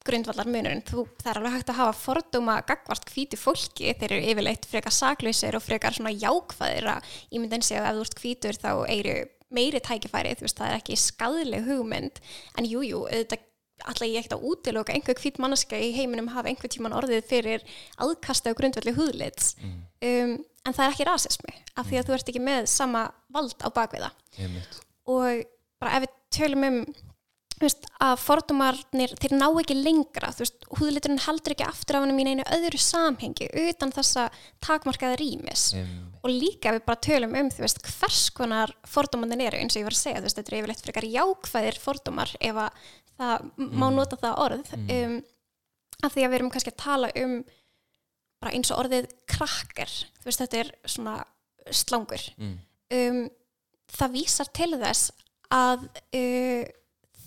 [0.07, 0.83] grundvallar munurinn.
[0.87, 3.93] Þú, það er alveg hægt að hafa fordóma gagvart hvítu fólki.
[3.99, 8.07] Þeir eru yfirleitt frekar saklausir og frekar svona jákvæðir að ímyndan sig að ef þú
[8.07, 9.15] ert hvítur þá eiru
[9.51, 10.35] meiri tækifæri.
[10.35, 12.21] Þú veist, það er ekki skadleg hugmynd.
[12.57, 13.47] En jújú, jú, auðvitað
[13.81, 17.63] alltaf ég ekkert að útiloka einhver hvít manneska í heiminum hafa einhver tíman orðið fyrir
[18.01, 20.35] aðkasta á grundvalli húðlits um,
[20.65, 23.69] en það er ekki rasismi af því að þú ert ekki með sama vald á
[23.73, 24.11] bakviða
[25.09, 25.45] og
[25.81, 26.83] bara ef við tölum um
[27.61, 32.25] veist, að fordómarnir þeir ná ekki lengra, veist, húðliturinn heldur ekki aftur af hann í
[32.33, 34.27] einu öðru samhengi utan þessa
[34.65, 35.67] takmarkaða rýmis.
[36.21, 39.89] Og líka ef við bara tölum um veist, hvers konar fordómarnir eru eins og ég
[39.89, 42.81] var að segja, þetta er yfirleitt frekar jákvæðir fordómar ef að
[43.21, 44.75] það má nota það orð.
[44.81, 45.17] Um,
[46.01, 47.41] af því að við erum kannski að tala um
[48.41, 51.15] bara eins og orðið krakkar þú veist, þetta er svona
[51.71, 52.55] slangur Mm.
[52.97, 53.19] um,
[53.91, 55.11] það vísar til þess
[55.53, 55.83] að
[56.17, 56.63] uh,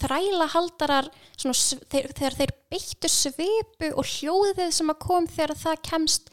[0.00, 1.06] þræla haldarar
[1.38, 6.32] svona, sv- þeir, þegar þeir beittu svipu og hljóðið sem að kom þegar það kemst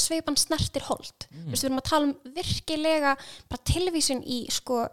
[0.00, 1.50] svipan snertir hold mm.
[1.52, 3.16] við erum að tala um virkilega
[3.50, 4.84] bara tilvísun í sko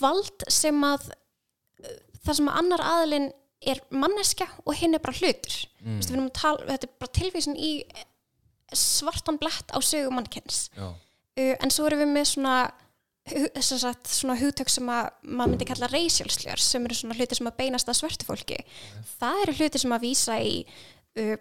[0.00, 3.28] vald sem að uh, það sem að annar aðilinn
[3.66, 5.56] er manneska og hinn er bara hlutur.
[5.82, 6.00] Mm.
[6.00, 7.72] að tala, þetta er bara tilvísun í
[8.74, 12.56] svartan blett á sögu mannkens Já, uh, en svo erum við með svona
[13.58, 17.56] sagt, svona hugtök sem að maður myndi kalla slurs sem eru svona hluti sem að
[17.58, 18.58] beinast að svörtu fólki.
[19.18, 20.52] Það eru hluti sem að vísa í
[21.18, 21.36] uh,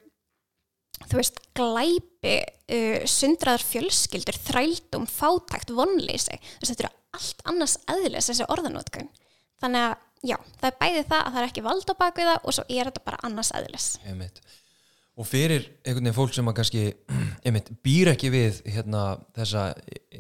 [1.10, 2.36] þú veist glæpi,
[2.74, 9.12] uh, sundraðar fjölskyldur, þrældum, fátækt vonleysi, þetta eru allt annars eðlis þessi orðanótkun
[9.62, 12.46] þannig að já, það er bæði það að það er ekki vald á bakvið það
[12.46, 14.42] og svo er þetta bara annars eðlis einmitt
[15.16, 16.84] og fyrir einhvern veginn fólk sem að kannski
[17.48, 19.06] einmitt, býr ekki við hérna,
[19.38, 19.70] þessa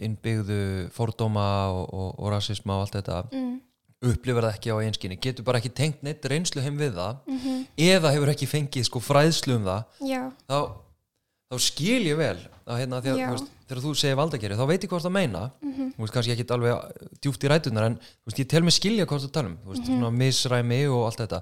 [0.05, 0.61] innbyggðu
[0.95, 3.51] fordóma og, og, og rasisma og allt þetta mm.
[4.11, 7.21] upplifar það ekki á einskinni getur bara ekki tengt neitt reynslu heim við það
[7.89, 9.83] eða hefur ekki fengið sko fræðslu um það
[10.47, 10.59] þá,
[11.51, 13.27] þá skil ég vel að hérna, þegar, Já.
[13.27, 15.41] þú veist, þegar þú segir valdageri þá veit ég hvað það meina.
[15.95, 19.07] Þú veist kannski ekki alveg djúpt í rætunar en þú veist, ég tel mig skilja
[19.09, 19.57] hvað það tala um.
[19.63, 21.41] Þú veist, svona misræmi og allt þetta.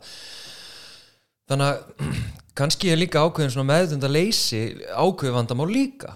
[1.52, 2.08] Þannig að
[2.60, 4.64] kannski er líka ákveðin svona meðdunda leysi
[4.96, 6.16] ákveði vandamál líka.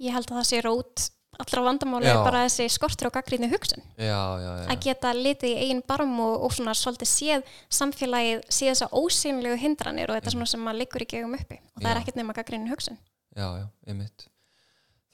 [0.00, 1.08] Ég held að það sé rót.
[1.40, 2.10] Allra vandamáli Já.
[2.12, 3.80] er bara þessi skortur og gaggrínni hugsun.
[3.96, 8.42] Já, já, já, að geta litið í eigin barm og, og svona svolítið séð samfélagið
[8.52, 11.56] séð þess að ósynlegu hindranir og þetta svona sem maður liggur ekki um uppi.
[11.78, 13.00] Og það er ekkert nema gaggrínni hugsun.
[13.32, 14.28] Já, já, einmitt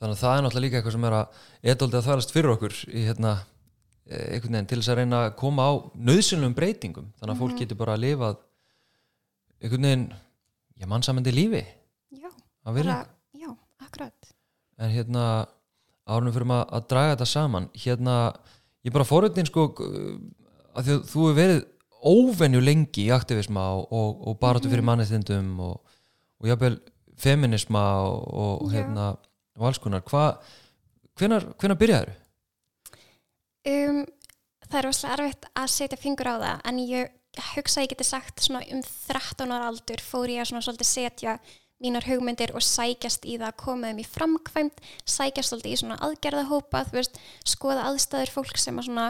[0.01, 1.43] þannig að það er náttúrulega líka eitthvað sem er að
[1.73, 3.33] edoldi að þværast fyrir okkur í hérna
[4.07, 5.73] eh, einhvern veginn til þess að reyna að koma á
[6.11, 7.11] nöðsynlegum breytingum.
[7.21, 8.41] Þannig að fólk getur bara að lifað
[9.63, 10.07] einhvern veginn
[10.77, 11.63] já, mannsamandi lífi.
[12.13, 12.31] Já,
[12.67, 12.99] bara,
[13.37, 13.51] já,
[13.85, 14.35] akkurat.
[14.77, 15.25] En hérna
[16.07, 17.71] árunum fyrir maður að draga þetta saman.
[17.81, 18.17] Hérna,
[18.87, 19.71] ég bara fórhundin sko
[20.77, 21.63] að því þú hefur verið
[22.07, 25.97] óvenju lengi í aktivisma og, og, og baráttu fyrir mannestindum og,
[26.43, 26.77] og jafnvel
[27.19, 28.85] feminisma og, og Já.
[29.57, 30.05] Og alls konar,
[31.17, 32.15] hvenar byrjaður?
[33.67, 34.03] um,
[34.67, 37.15] það er rosalega erfitt að setja fingur á það en ég
[37.53, 41.39] hugsa að ég geti sagt um 13 ára aldur fór ég að setja
[41.83, 45.99] mínar hugmyndir og sækjast í það að koma þeim í framkvæmt, sækjast svolítið í svona
[46.07, 49.07] aðgerðahópa, veist, skoða aðstæður fólk sem að svona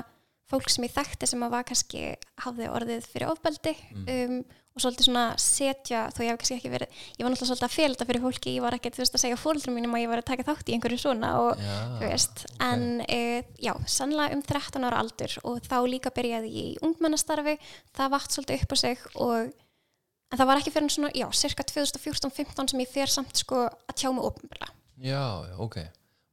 [0.51, 2.03] fólk sem ég þekkti sem að var kannski
[2.43, 3.75] hafði orðið fyrir ofbeldi.
[4.07, 4.41] Um,
[4.77, 7.77] og svolítið svona setja, þó ég hef kannski ekki verið ég var náttúrulega svolítið að
[7.97, 10.21] þetta fyrir fólki ég var ekkert þú veist að segja fóreldrum mínum að ég var
[10.21, 14.43] að taka þátt í einhverju svona og Já, þú veist, en uh, já, sannlega um
[14.45, 17.57] 13 ára aldur og þá líka byrjaði ég í ungmennastarfi
[17.97, 21.65] það vatt svolítið upp á sig og en það var ekki fyrir svona, já, cirka
[21.73, 24.75] 2014-15 sem ég fer samt sko að tjá mig opinbjörlega.
[25.01, 25.25] já,
[25.57, 25.81] ok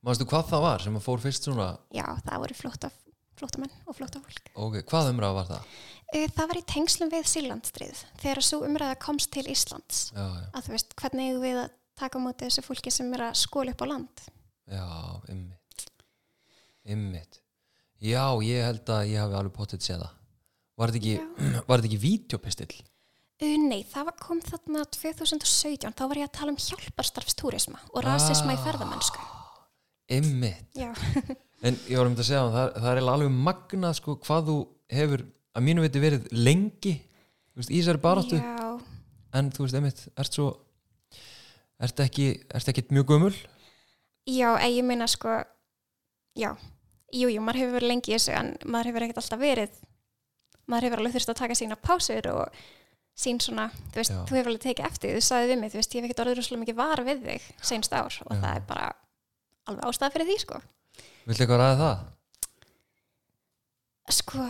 [0.04, 2.90] Manstu hvað það var sem að fór fyrst svona Já, það voru flótta,
[3.40, 4.50] flóttamenn og flóttafólk.
[4.52, 5.78] ok, hvað umræða var það?
[6.14, 10.04] Uh, það var í tengslum við Sýrlandstrið þegar svo umræða komst til Íslands.
[10.14, 13.40] Já, já, að þú veist, hvernig við að taka móti þessu fólki sem er að
[13.42, 14.24] skóla upp á land?
[14.70, 14.86] Já,
[15.34, 15.86] ymmit
[16.94, 17.40] ymmit
[18.04, 20.16] Já, ég held að ég hafi alveg potið séð það.
[20.78, 22.74] Var þetta ekki, vídeopistill?
[23.44, 28.04] Uh, nei, það var kom þarna 2017, þá var ég að tala um hjálparstarfstúrisma og
[28.06, 28.66] rasisma í Ah.
[28.68, 29.24] ferðamennsku.
[30.14, 30.78] Ymmit
[31.64, 34.56] En ég var um þetta að segja það, það er alveg magnað sko hvað þú
[34.94, 36.94] hefur að mínu viti verið lengi
[37.58, 38.70] veist, í þessari baráttu já,
[39.38, 40.50] en þú veist, einmitt, ert svo
[41.84, 43.34] ert ekki, ert ekki mjög gömul
[44.30, 45.42] já, eh, ég meina sko,
[46.38, 46.54] já,
[47.14, 49.82] jú, jú, maður hefur verið lengi í þessu en maður hefur ekkert alltaf verið,
[50.66, 52.64] maður hefur alveg þurft að taka sína pásur og
[53.14, 54.22] sín svona, þú veist, Já.
[54.26, 56.40] þú hefur alveg tekið eftir þú sagði við mig, þú veist, ég hef ekkert orðið
[56.40, 58.40] rosalega mikið var við þig senst ár og Já.
[58.42, 58.88] það er bara
[59.70, 60.62] alveg ástæða fyrir því, sko.
[61.28, 62.02] Viltu eitthvað ræða það?
[64.18, 64.48] Sko,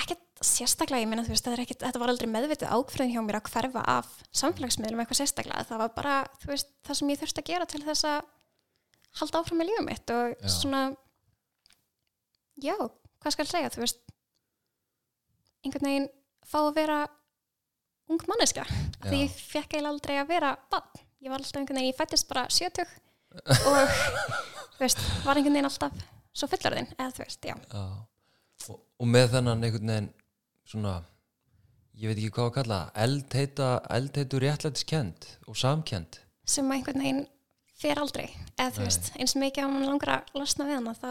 [0.00, 3.36] ekkert sérstaklega, ég meina, þú veist, er ekkert, þetta var aldrei meðvitið ákveðin hjá mér
[3.40, 4.10] að hverfa af
[4.40, 7.80] samfélagsmiðlum eitthvað sérstaklega, það var bara, þú veist, það sem ég þurfti að gera til
[7.84, 8.20] þess að
[9.20, 10.52] halda áfram með lífum mitt og Já.
[10.54, 10.80] svona,
[12.64, 12.76] já,
[13.20, 14.00] hvað skal ég segja, þú veist,
[15.66, 16.08] einhvern veginn
[16.48, 17.00] fá að vera
[18.10, 18.64] ung manneska,
[19.04, 22.30] því ég fekk eiginlega aldrei að vera bann, ég var alltaf einhvern veginn, ég fættist
[22.30, 22.88] bara sjötug
[23.68, 24.00] og,
[24.78, 26.00] þú veist, var einhvern veginn alltaf
[26.32, 27.58] svo fullorðin, eða þú veist, já.
[27.60, 27.84] Já.
[28.70, 30.10] Og, og með þennan einhvern veginn
[30.70, 30.94] svona
[32.00, 33.68] ég veit ekki hvað að kalla það, eldheita
[33.98, 37.26] eldheitu réttlætiskend og samkend sem einhvern veginn
[37.80, 38.28] fer aldrei.
[38.58, 38.86] Eða þú Nei.
[38.88, 41.10] veist, eins mikið að mann langar að losna við hana þá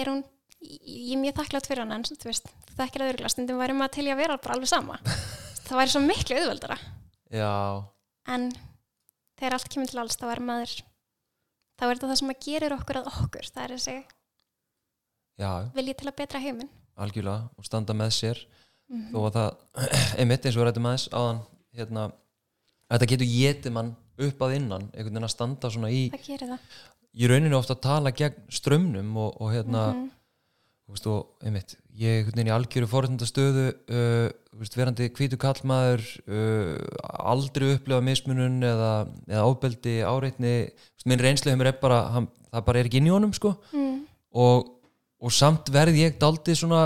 [0.00, 0.22] er hún
[0.64, 3.60] ég ég er mjög þakklátt fyrir hana en þú veist, þú þekkir að örgla stundum
[3.60, 5.00] væri maður til í að vera bara alveg sama.
[5.64, 6.78] Það væri svo miklu auðveldara.
[7.32, 7.52] Já,
[8.34, 8.50] en
[9.40, 10.74] þegar allt kemur til alls þá er maður
[11.74, 13.48] þá er þetta það sem að gerir okkur að okkur.
[13.50, 13.96] Það er þessi
[15.40, 18.44] já, vilji til að betra heiminn algjörlega og standa með sér
[18.84, 19.14] Mhm.
[19.14, 19.54] þó að það,
[20.20, 21.38] einmitt eins og rættum aðeins áðan,
[21.74, 22.02] hérna
[22.92, 26.02] þetta getur getið mann upp að innan einhvern veginn að standa svona í
[27.14, 30.10] í rauninu ofta að tala gegn strömmnum og, og hérna Mhm.
[30.84, 34.28] þú veist, og einmitt, ég einhvern veginn í algjöru forhundastöðu uh,
[34.76, 36.76] verandi hvítu kallmaður uh,
[37.24, 38.92] aldrei upplifa mismunun eða,
[39.26, 40.54] eða ofbeldi, áreitni
[41.08, 43.96] minn reynslu hefur er bara hann, það bara er ekki inn í honum sko mm.
[44.36, 44.68] og,
[45.24, 46.82] og samt verð ég daldið svona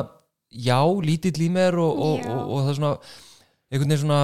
[0.48, 2.92] já, lítill í mér og, og, og, og það er svona
[3.68, 4.20] einhvern veginn svona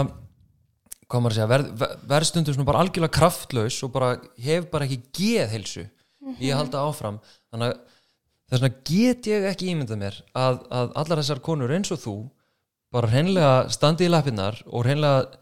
[1.05, 4.71] hvað maður að segja, verð, ver, verð stundum svona bara algjörlega kraftlaus og bara hef
[4.73, 5.85] bara ekki geð heilsu
[6.41, 7.19] í að halda áfram.
[7.53, 7.83] Þannig að
[8.49, 12.17] þess vegna get ég ekki ímyndað mér að, að allar þessar konur eins og þú
[12.95, 15.41] bara hreinlega standi í lappinnar og hreinlega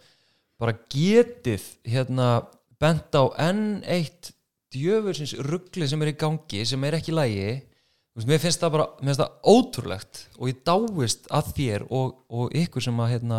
[0.63, 2.29] bara getið hérna
[2.83, 4.33] bent á enn eitt
[4.73, 7.51] djöfursins ruggli sem er í gangi sem er ekki lægi
[8.21, 12.55] mér finnst það bara mér finnst það ótrúlegt og ég dáist að þér og, og
[12.63, 13.39] ykkur sem að hérna,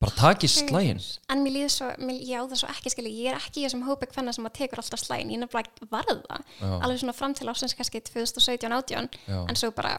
[0.00, 3.32] bara taki slægin en mér líður svo, mér, ég á það svo ekki skilja ég
[3.32, 6.46] er ekki í þessum hópi hvenna sem að tekur alltaf slægin ég nefnilega varð það
[6.62, 6.70] Já.
[6.78, 9.40] alveg svona fram til ásins kannski 2017-18 Já.
[9.42, 9.98] en svo bara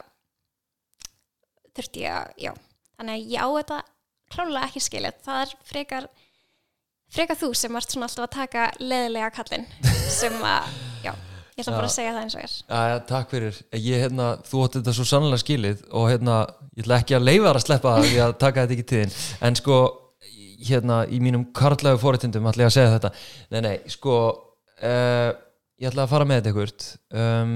[1.78, 2.52] þurfti ég að, já.
[3.00, 3.80] Þannig að ég á þetta
[4.34, 6.10] klálega ekki skilja það er frekar
[7.14, 9.66] frekar þú sem ert svona alltaf að taka leðilega kallinn
[10.10, 10.89] sem að, já,
[11.60, 12.54] ég ætla bara að segja það eins og er.
[12.80, 13.58] Æja, takk fyrir.
[13.76, 16.38] Ég, hérna, þú átti þetta svo sannlega skilið og hérna,
[16.78, 19.18] ég ætla ekki að leifa þar að sleppa það því að taka þetta ekki þín.
[19.50, 19.80] En sko,
[20.70, 23.12] hérna, í mínum karlægu fóritindum ætla ég að segja þetta.
[23.52, 25.30] Nei, nei, sko uh,
[25.80, 26.74] ég ætla að fara með þetta ykkur
[27.20, 27.54] um,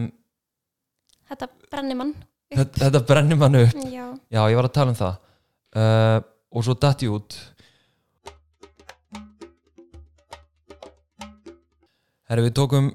[1.32, 2.14] þetta brennir mann
[2.54, 3.80] þetta, þetta brennir mann upp.
[3.88, 5.20] Já, Já, ég var að tala um það.
[5.74, 6.20] Uh,
[6.54, 7.40] og svo datt ég út.
[12.30, 12.92] Herri, við tókum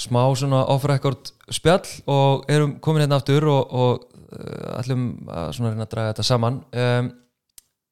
[0.00, 5.74] smá svona off-record spjall og erum komin hérna aftur og, og uh, ætlum að svona
[5.74, 6.60] reyna að draga þetta saman.
[6.72, 7.12] Um,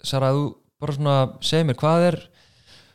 [0.04, 0.44] Sara, þú
[0.78, 2.18] bara svona segir mér hvað er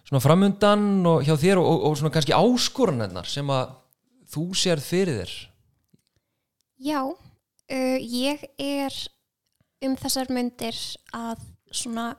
[0.08, 3.74] svona framundan og hjá þér og, og, og svona kannski áskoranirnar sem að
[4.34, 5.34] þú sér fyrir þér?
[6.84, 9.02] Já uh, ég er
[9.84, 10.78] um þessar myndir
[11.16, 11.44] að
[11.74, 12.14] svona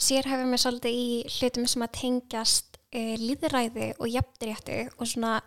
[0.00, 5.38] sérhæfa mig svolítið í hlutum sem að tengjast uh, líðræði og jafnrétti og svona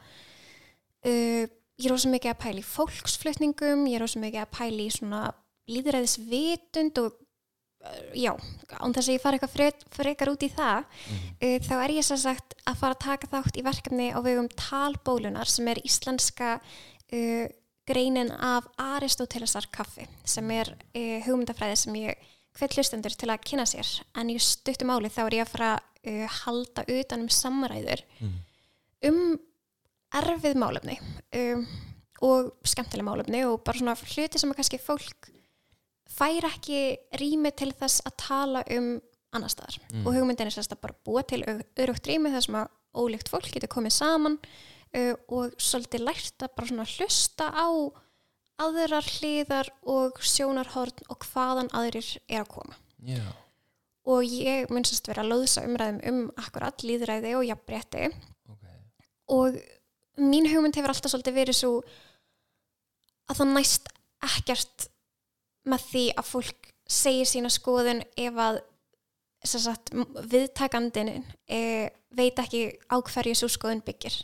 [1.05, 1.45] uh,
[1.77, 4.89] ég er rosa mikið að pæla í fólksflutningum, ég er rosa mikið að pæla í
[4.95, 5.21] svona
[5.67, 8.33] líðræðisvitund og uh, já,
[8.79, 12.07] án þess að ég fara eitthvað fre- frekar út í það uh, þá er ég
[12.07, 16.57] sem sagt að fara að taka þátt í verkefni á vegum talbólunar sem er íslenska
[16.59, 17.45] uh,
[17.87, 20.73] greinin af Aristotelesar kaffi sem er
[21.23, 22.25] hugmyndafræði sem ég
[22.57, 23.87] hvet hlustendur til að kynna sér.
[24.17, 28.01] En í stuttum áli þá er ég að fara að halda utan um samræður
[29.07, 29.37] um
[30.15, 30.97] erfið málefni
[31.35, 31.65] um,
[32.25, 35.29] og skemmtileg málefni og bara svona hluti sem að kannski fólk
[36.17, 36.81] fær ekki
[37.19, 38.95] rými til þess að tala um
[39.35, 39.75] annar staðar.
[40.05, 43.49] Og hugmyndin er sérst að bara búa til örugt rými þar sem að ólíkt fólk
[43.53, 47.67] getur komið saman uh, og svolítið lært að bara svona hlusta á
[48.57, 52.79] aðrar hliðar og sjónarhorn og hvaðan aðrir er að koma.
[53.05, 53.21] Já,
[54.07, 58.69] og ég mun sérst vera að loðsa umræðum um akkurat líðræði og jafnbretti ok.
[59.35, 59.57] Og
[60.21, 61.73] mín hugmynd hefur alltaf svolítið verið svo
[63.27, 63.91] að það næst
[64.27, 64.87] ekkert
[65.67, 68.61] með því að fólk segir sína skoðun ef að
[69.47, 69.91] sagt,
[70.31, 71.11] viðtakandin
[71.47, 71.59] e,
[72.15, 74.15] veit ekki á hverju svo skoðun byggir.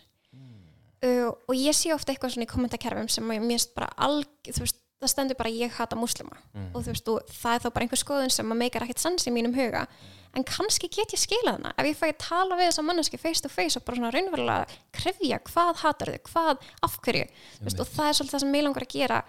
[1.04, 4.62] Uh, og ég sé ofta eitthvað svona í kommentarkerfum sem mér finnst bara alg, þú
[4.64, 6.36] veist, það stendur bara ég hata múslima.
[6.74, 9.28] Og þú veist, og það er þá bara einhver skoðun sem að meikar ekkert sans
[9.28, 9.86] í mínum huga.
[10.34, 11.74] En kannski get ég skilað hana.
[11.78, 14.80] Ef ég fæ að tala við þessa manneski face to face og bara svona raunverulega
[14.96, 17.28] krefja hvað hatar þau, hvað, af hverju.
[17.60, 19.20] Þú veist, og það er svolítið það sem mig langar að gera.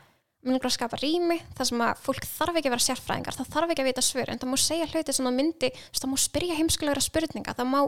[0.45, 3.53] Mig langar að skapa rými, það sem að fólk þarf ekki að vera sérfræðingar, það
[3.53, 6.17] þarf ekki að vita svör en það má segja hluti sem það myndi það má
[6.21, 7.79] spyrja heimskulegra spurninga, það má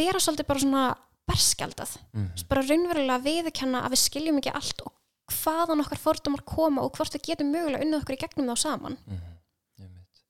[0.00, 0.84] vera svolítið bara svona
[1.26, 2.46] berskjaldað, mm -hmm.
[2.50, 4.92] bara raunverulega viðurkenna að við skiljum ekki allt og
[5.32, 8.98] hvaðan okkar fordumar koma og hvort við getum mögulega unnið okkur í gegnum þá saman.
[9.80, 10.22] Einmitt.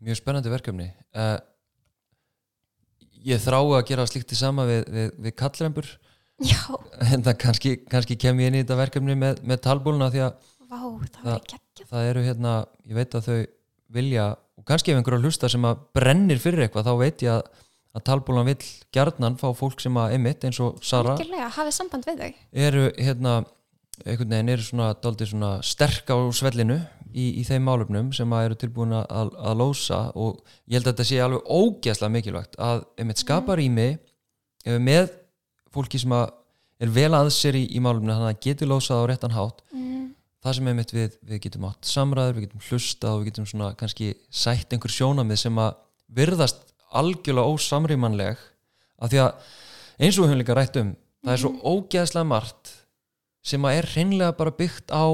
[0.00, 0.90] Mjög spennandi verkefni.
[1.14, 1.38] Uh,
[3.20, 5.88] Ég þrái að gera slíkt í sama við, við, við kallrembur.
[6.40, 10.46] En það kannski, kannski kem ég inn í þetta verkefni með, með talbóluna því að
[10.70, 10.78] vá,
[11.18, 11.88] það geggjað.
[11.90, 12.52] það eru hérna,
[12.88, 13.40] ég veit að þau
[13.92, 14.24] vilja,
[14.56, 17.66] og kannski ef einhverja hlusta sem að brennir fyrir eitthvað, þá veit ég að,
[17.98, 22.08] að talbólan vill gjarnan fá fólk sem að emitt eins og Sara Algjörlega, hafið samband
[22.08, 22.30] við þau.
[22.68, 23.34] eru hérna
[24.04, 24.90] einhvern veginn eru svona,
[25.28, 26.78] svona sterk á svellinu
[27.12, 30.92] í, í þeim málefnum sem að eru tilbúin að, að lósa og ég held að
[30.92, 35.10] þetta sé alveg ógeðslega mikilvægt að einmitt skapa rými eh, með
[35.74, 36.30] fólki sem að
[36.80, 39.60] er vel að sér í, í málefnum þannig að getur lósað á réttan hátt.
[39.74, 40.08] Mm.
[40.40, 43.74] það sem einmitt við, við getum átt samræður, við getum hlustað og við getum svona
[43.76, 45.74] kannski sætt einhver sjónamið sem að
[46.16, 46.62] virðast
[46.96, 48.40] algjörlega ósamrýmanleg
[49.00, 49.50] af því að
[50.00, 52.72] eins og við höfum líka rætt um það er svo ógeðslega margt
[53.42, 55.04] sem að er hreinlega bara byggt á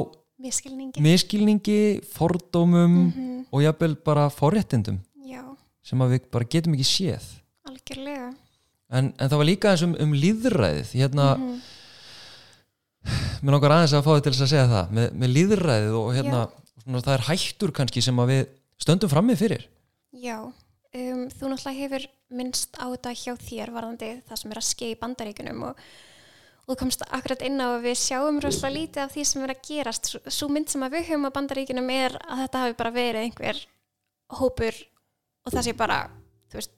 [0.42, 1.80] miskilningi miskilningi,
[2.12, 5.42] fordómum Mhm, og jafnvel bara forréttindum já,
[5.82, 7.26] sem að við bara getum ekki séð.
[7.66, 8.34] Algjörlega.
[8.90, 11.60] En, en það var líka eins um, um líðræðið hérna, Mhm,
[13.42, 14.92] mér langar aðeins að fá þið til að segja það.
[14.98, 16.40] Með, með líðræðið og hérna
[16.82, 18.42] svona, það er hættur kannski sem að við
[18.82, 19.66] stöndum frammi fyrir.
[20.16, 20.38] Já.
[20.96, 22.06] Um, þú náttúrulega hefur
[22.38, 25.80] minnst á þetta hjá þér varðandi það sem er að skeið í bandaríkunum og,
[26.66, 29.52] og þú komst akkurat inn á að við sjáum rosalega lítið af því sem er
[29.54, 30.12] að gerast.
[30.34, 33.60] Sú mynd sem að við höfum á bandaríkunum er að þetta hafi bara verið einhver
[34.40, 34.80] hópur
[35.46, 35.98] og það sé bara
[36.50, 36.72] þú veist,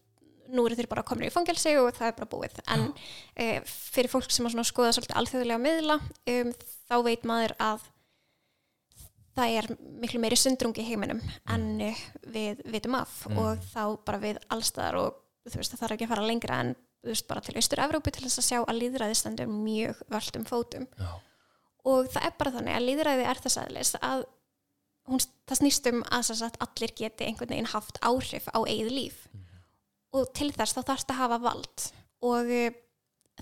[0.52, 2.58] nú eru þeir bara komin í fangelsi og það er bara búið.
[2.68, 2.90] En
[3.36, 5.96] e, fyrir fólk sem að skoða svolítið alþjóðlega miðla
[6.34, 6.52] um,
[6.88, 7.86] þá veit maður að
[9.38, 9.68] það er
[10.02, 11.20] miklu meiri sundrung í heiminum
[11.52, 13.38] en uh, við vitum af Mm.
[13.38, 15.18] og þá bara við allstaðar og
[15.48, 16.72] þú veist það þarf ekki að fara lengra en
[17.06, 20.88] veist bara til Austur-Evrópu til þess að sjá að líðræði stendur mjög völdum fótum.
[20.98, 21.12] Já.
[21.88, 24.24] og það er bara þannig að líðræði er þess aðlis að
[25.08, 29.22] hún, það snýst um að, sagt, allir geti einhvern veginn haft áhrif á eigið líf.
[30.16, 31.86] Og til þess þá þarfst að hafa vald.
[32.28, 32.76] Og uh,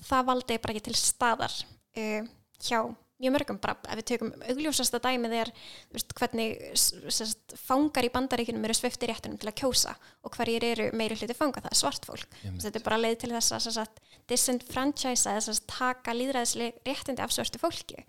[0.04, 2.28] það valdi bara ekki til staðar uh,
[2.60, 2.80] hjá
[3.22, 8.10] mjög mörgum bara ef við tökum augljósasta dæmið er þú veist, hvernig sest, fangar í
[8.12, 11.80] bandaríkunum eru svifti réttunum til að kjósa og hverjir eru meiri hluti fanga það er
[11.80, 12.36] svart fólk.
[12.44, 17.32] Þetta er bara leið til þess að disenfranchise eða sem sagt, taka líðræðisleg réttindi af
[17.32, 18.04] svörtu fólki.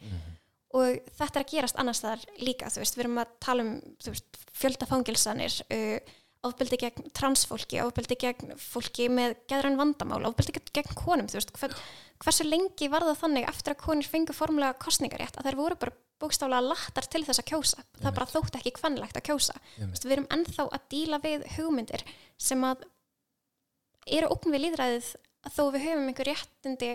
[0.76, 4.42] Og þetta er að gerast annars staðar líka veist, við erum að tala um veist,
[4.60, 6.16] fjöldafangilsanir uh,
[6.48, 11.76] ofbeldi gegn transfólki, ofbeldi gegn fólki með geðrann vandamál, ofbeldi gegn, konum, þú veist, hver,
[12.24, 15.96] hversu lengi var það þannig eftir að konur fengu formulega kostningarétt að þær voru bara
[16.18, 20.08] bókstaflega lattar til þess að kjósa, það bara þótt ekki kvannlegt að kjósa, þú veist,
[20.08, 22.04] við erum ennþá að díla við hugmyndir
[22.42, 22.88] sem að
[24.18, 25.12] eru ókn við líðræðið
[25.48, 26.90] að þó við höfum einhver réttindi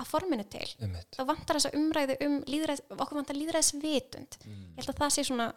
[0.00, 1.10] að forminu til Einmitt.
[1.16, 4.62] þá vantar þessa umræðu um líðræðis, okkur vantar líðræðisvitund Mm.
[4.76, 5.48] ég held að það sé svona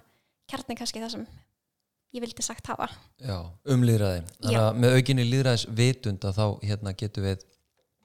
[0.51, 1.27] kjarni kannski það sem
[2.13, 2.87] ég vildi sagt hafa.
[3.21, 3.37] Já,
[3.73, 7.45] um líðræði þannig að með aukinni líðræðis vitund að þá hérna getum við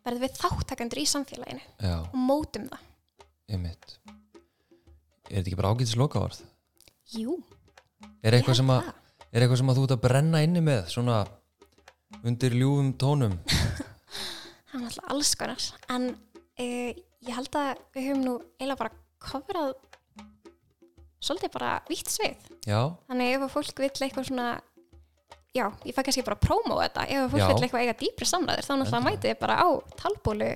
[0.08, 2.86] verðum við þáttakandur í samfélaginu já, og mótum það.
[3.48, 3.98] Einmitt.
[5.28, 6.40] Er þetta ekki bara ágætis lokavarð?
[7.18, 7.36] Jú,
[8.24, 8.88] Er eitthvað, sem að,
[9.30, 11.18] er eitthvað sem að þú ert að brenna inni með svona
[12.26, 13.36] undir ljúfum tónum?
[14.68, 15.66] Það er náttúrulega alls konar.
[15.94, 16.90] En uh,
[17.28, 18.96] ég held að við höfum nú eiginlega bara
[19.28, 19.70] coverað
[21.20, 24.48] svolítið bara vítt svið Já, þannig ef fólk vill eitthvað svona
[25.56, 27.48] já, ég fæ kannski bara að prómó þetta ef fólk Já.
[27.50, 30.50] vill eitthvað eiga dýpri samræður þá náttúrulega mætið þið bara á talbólu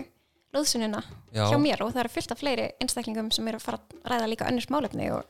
[0.52, 1.02] lóðsununa
[1.32, 4.10] já hjá mér og það eru fyllt af fleiri einstaklingum sem eru að fara að
[4.12, 5.28] ræða líka önnurs málefni og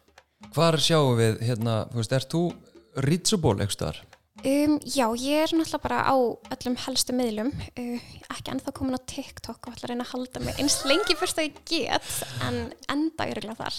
[0.52, 2.40] Hvar sjáum við, hérna, þú veist, ert þú
[3.06, 4.00] reachable eitthvað?
[4.42, 6.16] Um, já, ég er náttúrulega bara á
[6.56, 10.42] öllum helstu miðlum, uh, ekki ennþá komin á TikTok og ætla að reyna að halda
[10.42, 12.08] mig eins lengi fyrst að ég get,
[12.48, 12.58] en
[12.90, 13.78] enda öruglega þar.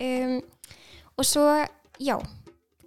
[0.00, 0.38] Um,
[1.18, 1.44] og svo,
[2.00, 2.16] já,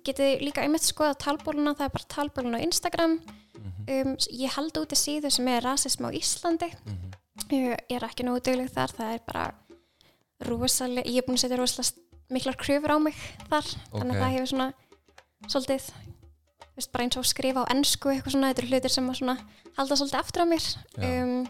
[0.08, 3.18] getið líka einmitt skoða talbóluna, það er bara talbóluna á Instagram.
[3.92, 8.42] Um, ég held úti síðu sem er rasism á Íslandi, uh, ég er ekki nógu
[8.46, 9.46] dugleg þar, það er bara
[10.48, 13.18] rosalega, ég er búin að setja rosalega miklar kröfur á mig
[13.50, 14.16] þar, þannig Ok.
[14.16, 14.68] að það hefur svona
[15.52, 15.90] svolítið
[16.78, 19.36] veist, bara eins og skrifa á ennsku eitthvað svona, þetta eru hlutir sem svona
[19.78, 20.66] halda svolítið aftur á mér
[20.96, 21.10] Já.
[21.12, 21.48] um,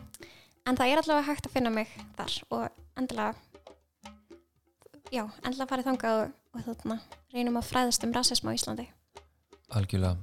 [0.65, 2.63] en það er allavega hægt að finna mig þar og
[2.97, 3.35] endilega
[5.11, 6.99] já, endilega farið þangað og, og þarna
[7.33, 8.87] reynum að fræðast um rasism á Íslandi.
[9.71, 10.17] Algjörlega.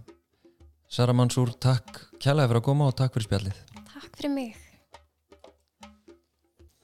[0.89, 3.61] Sara Mansúr, takk kjærlega fyrir að koma og takk fyrir spjallið.
[3.93, 4.68] Takk fyrir mig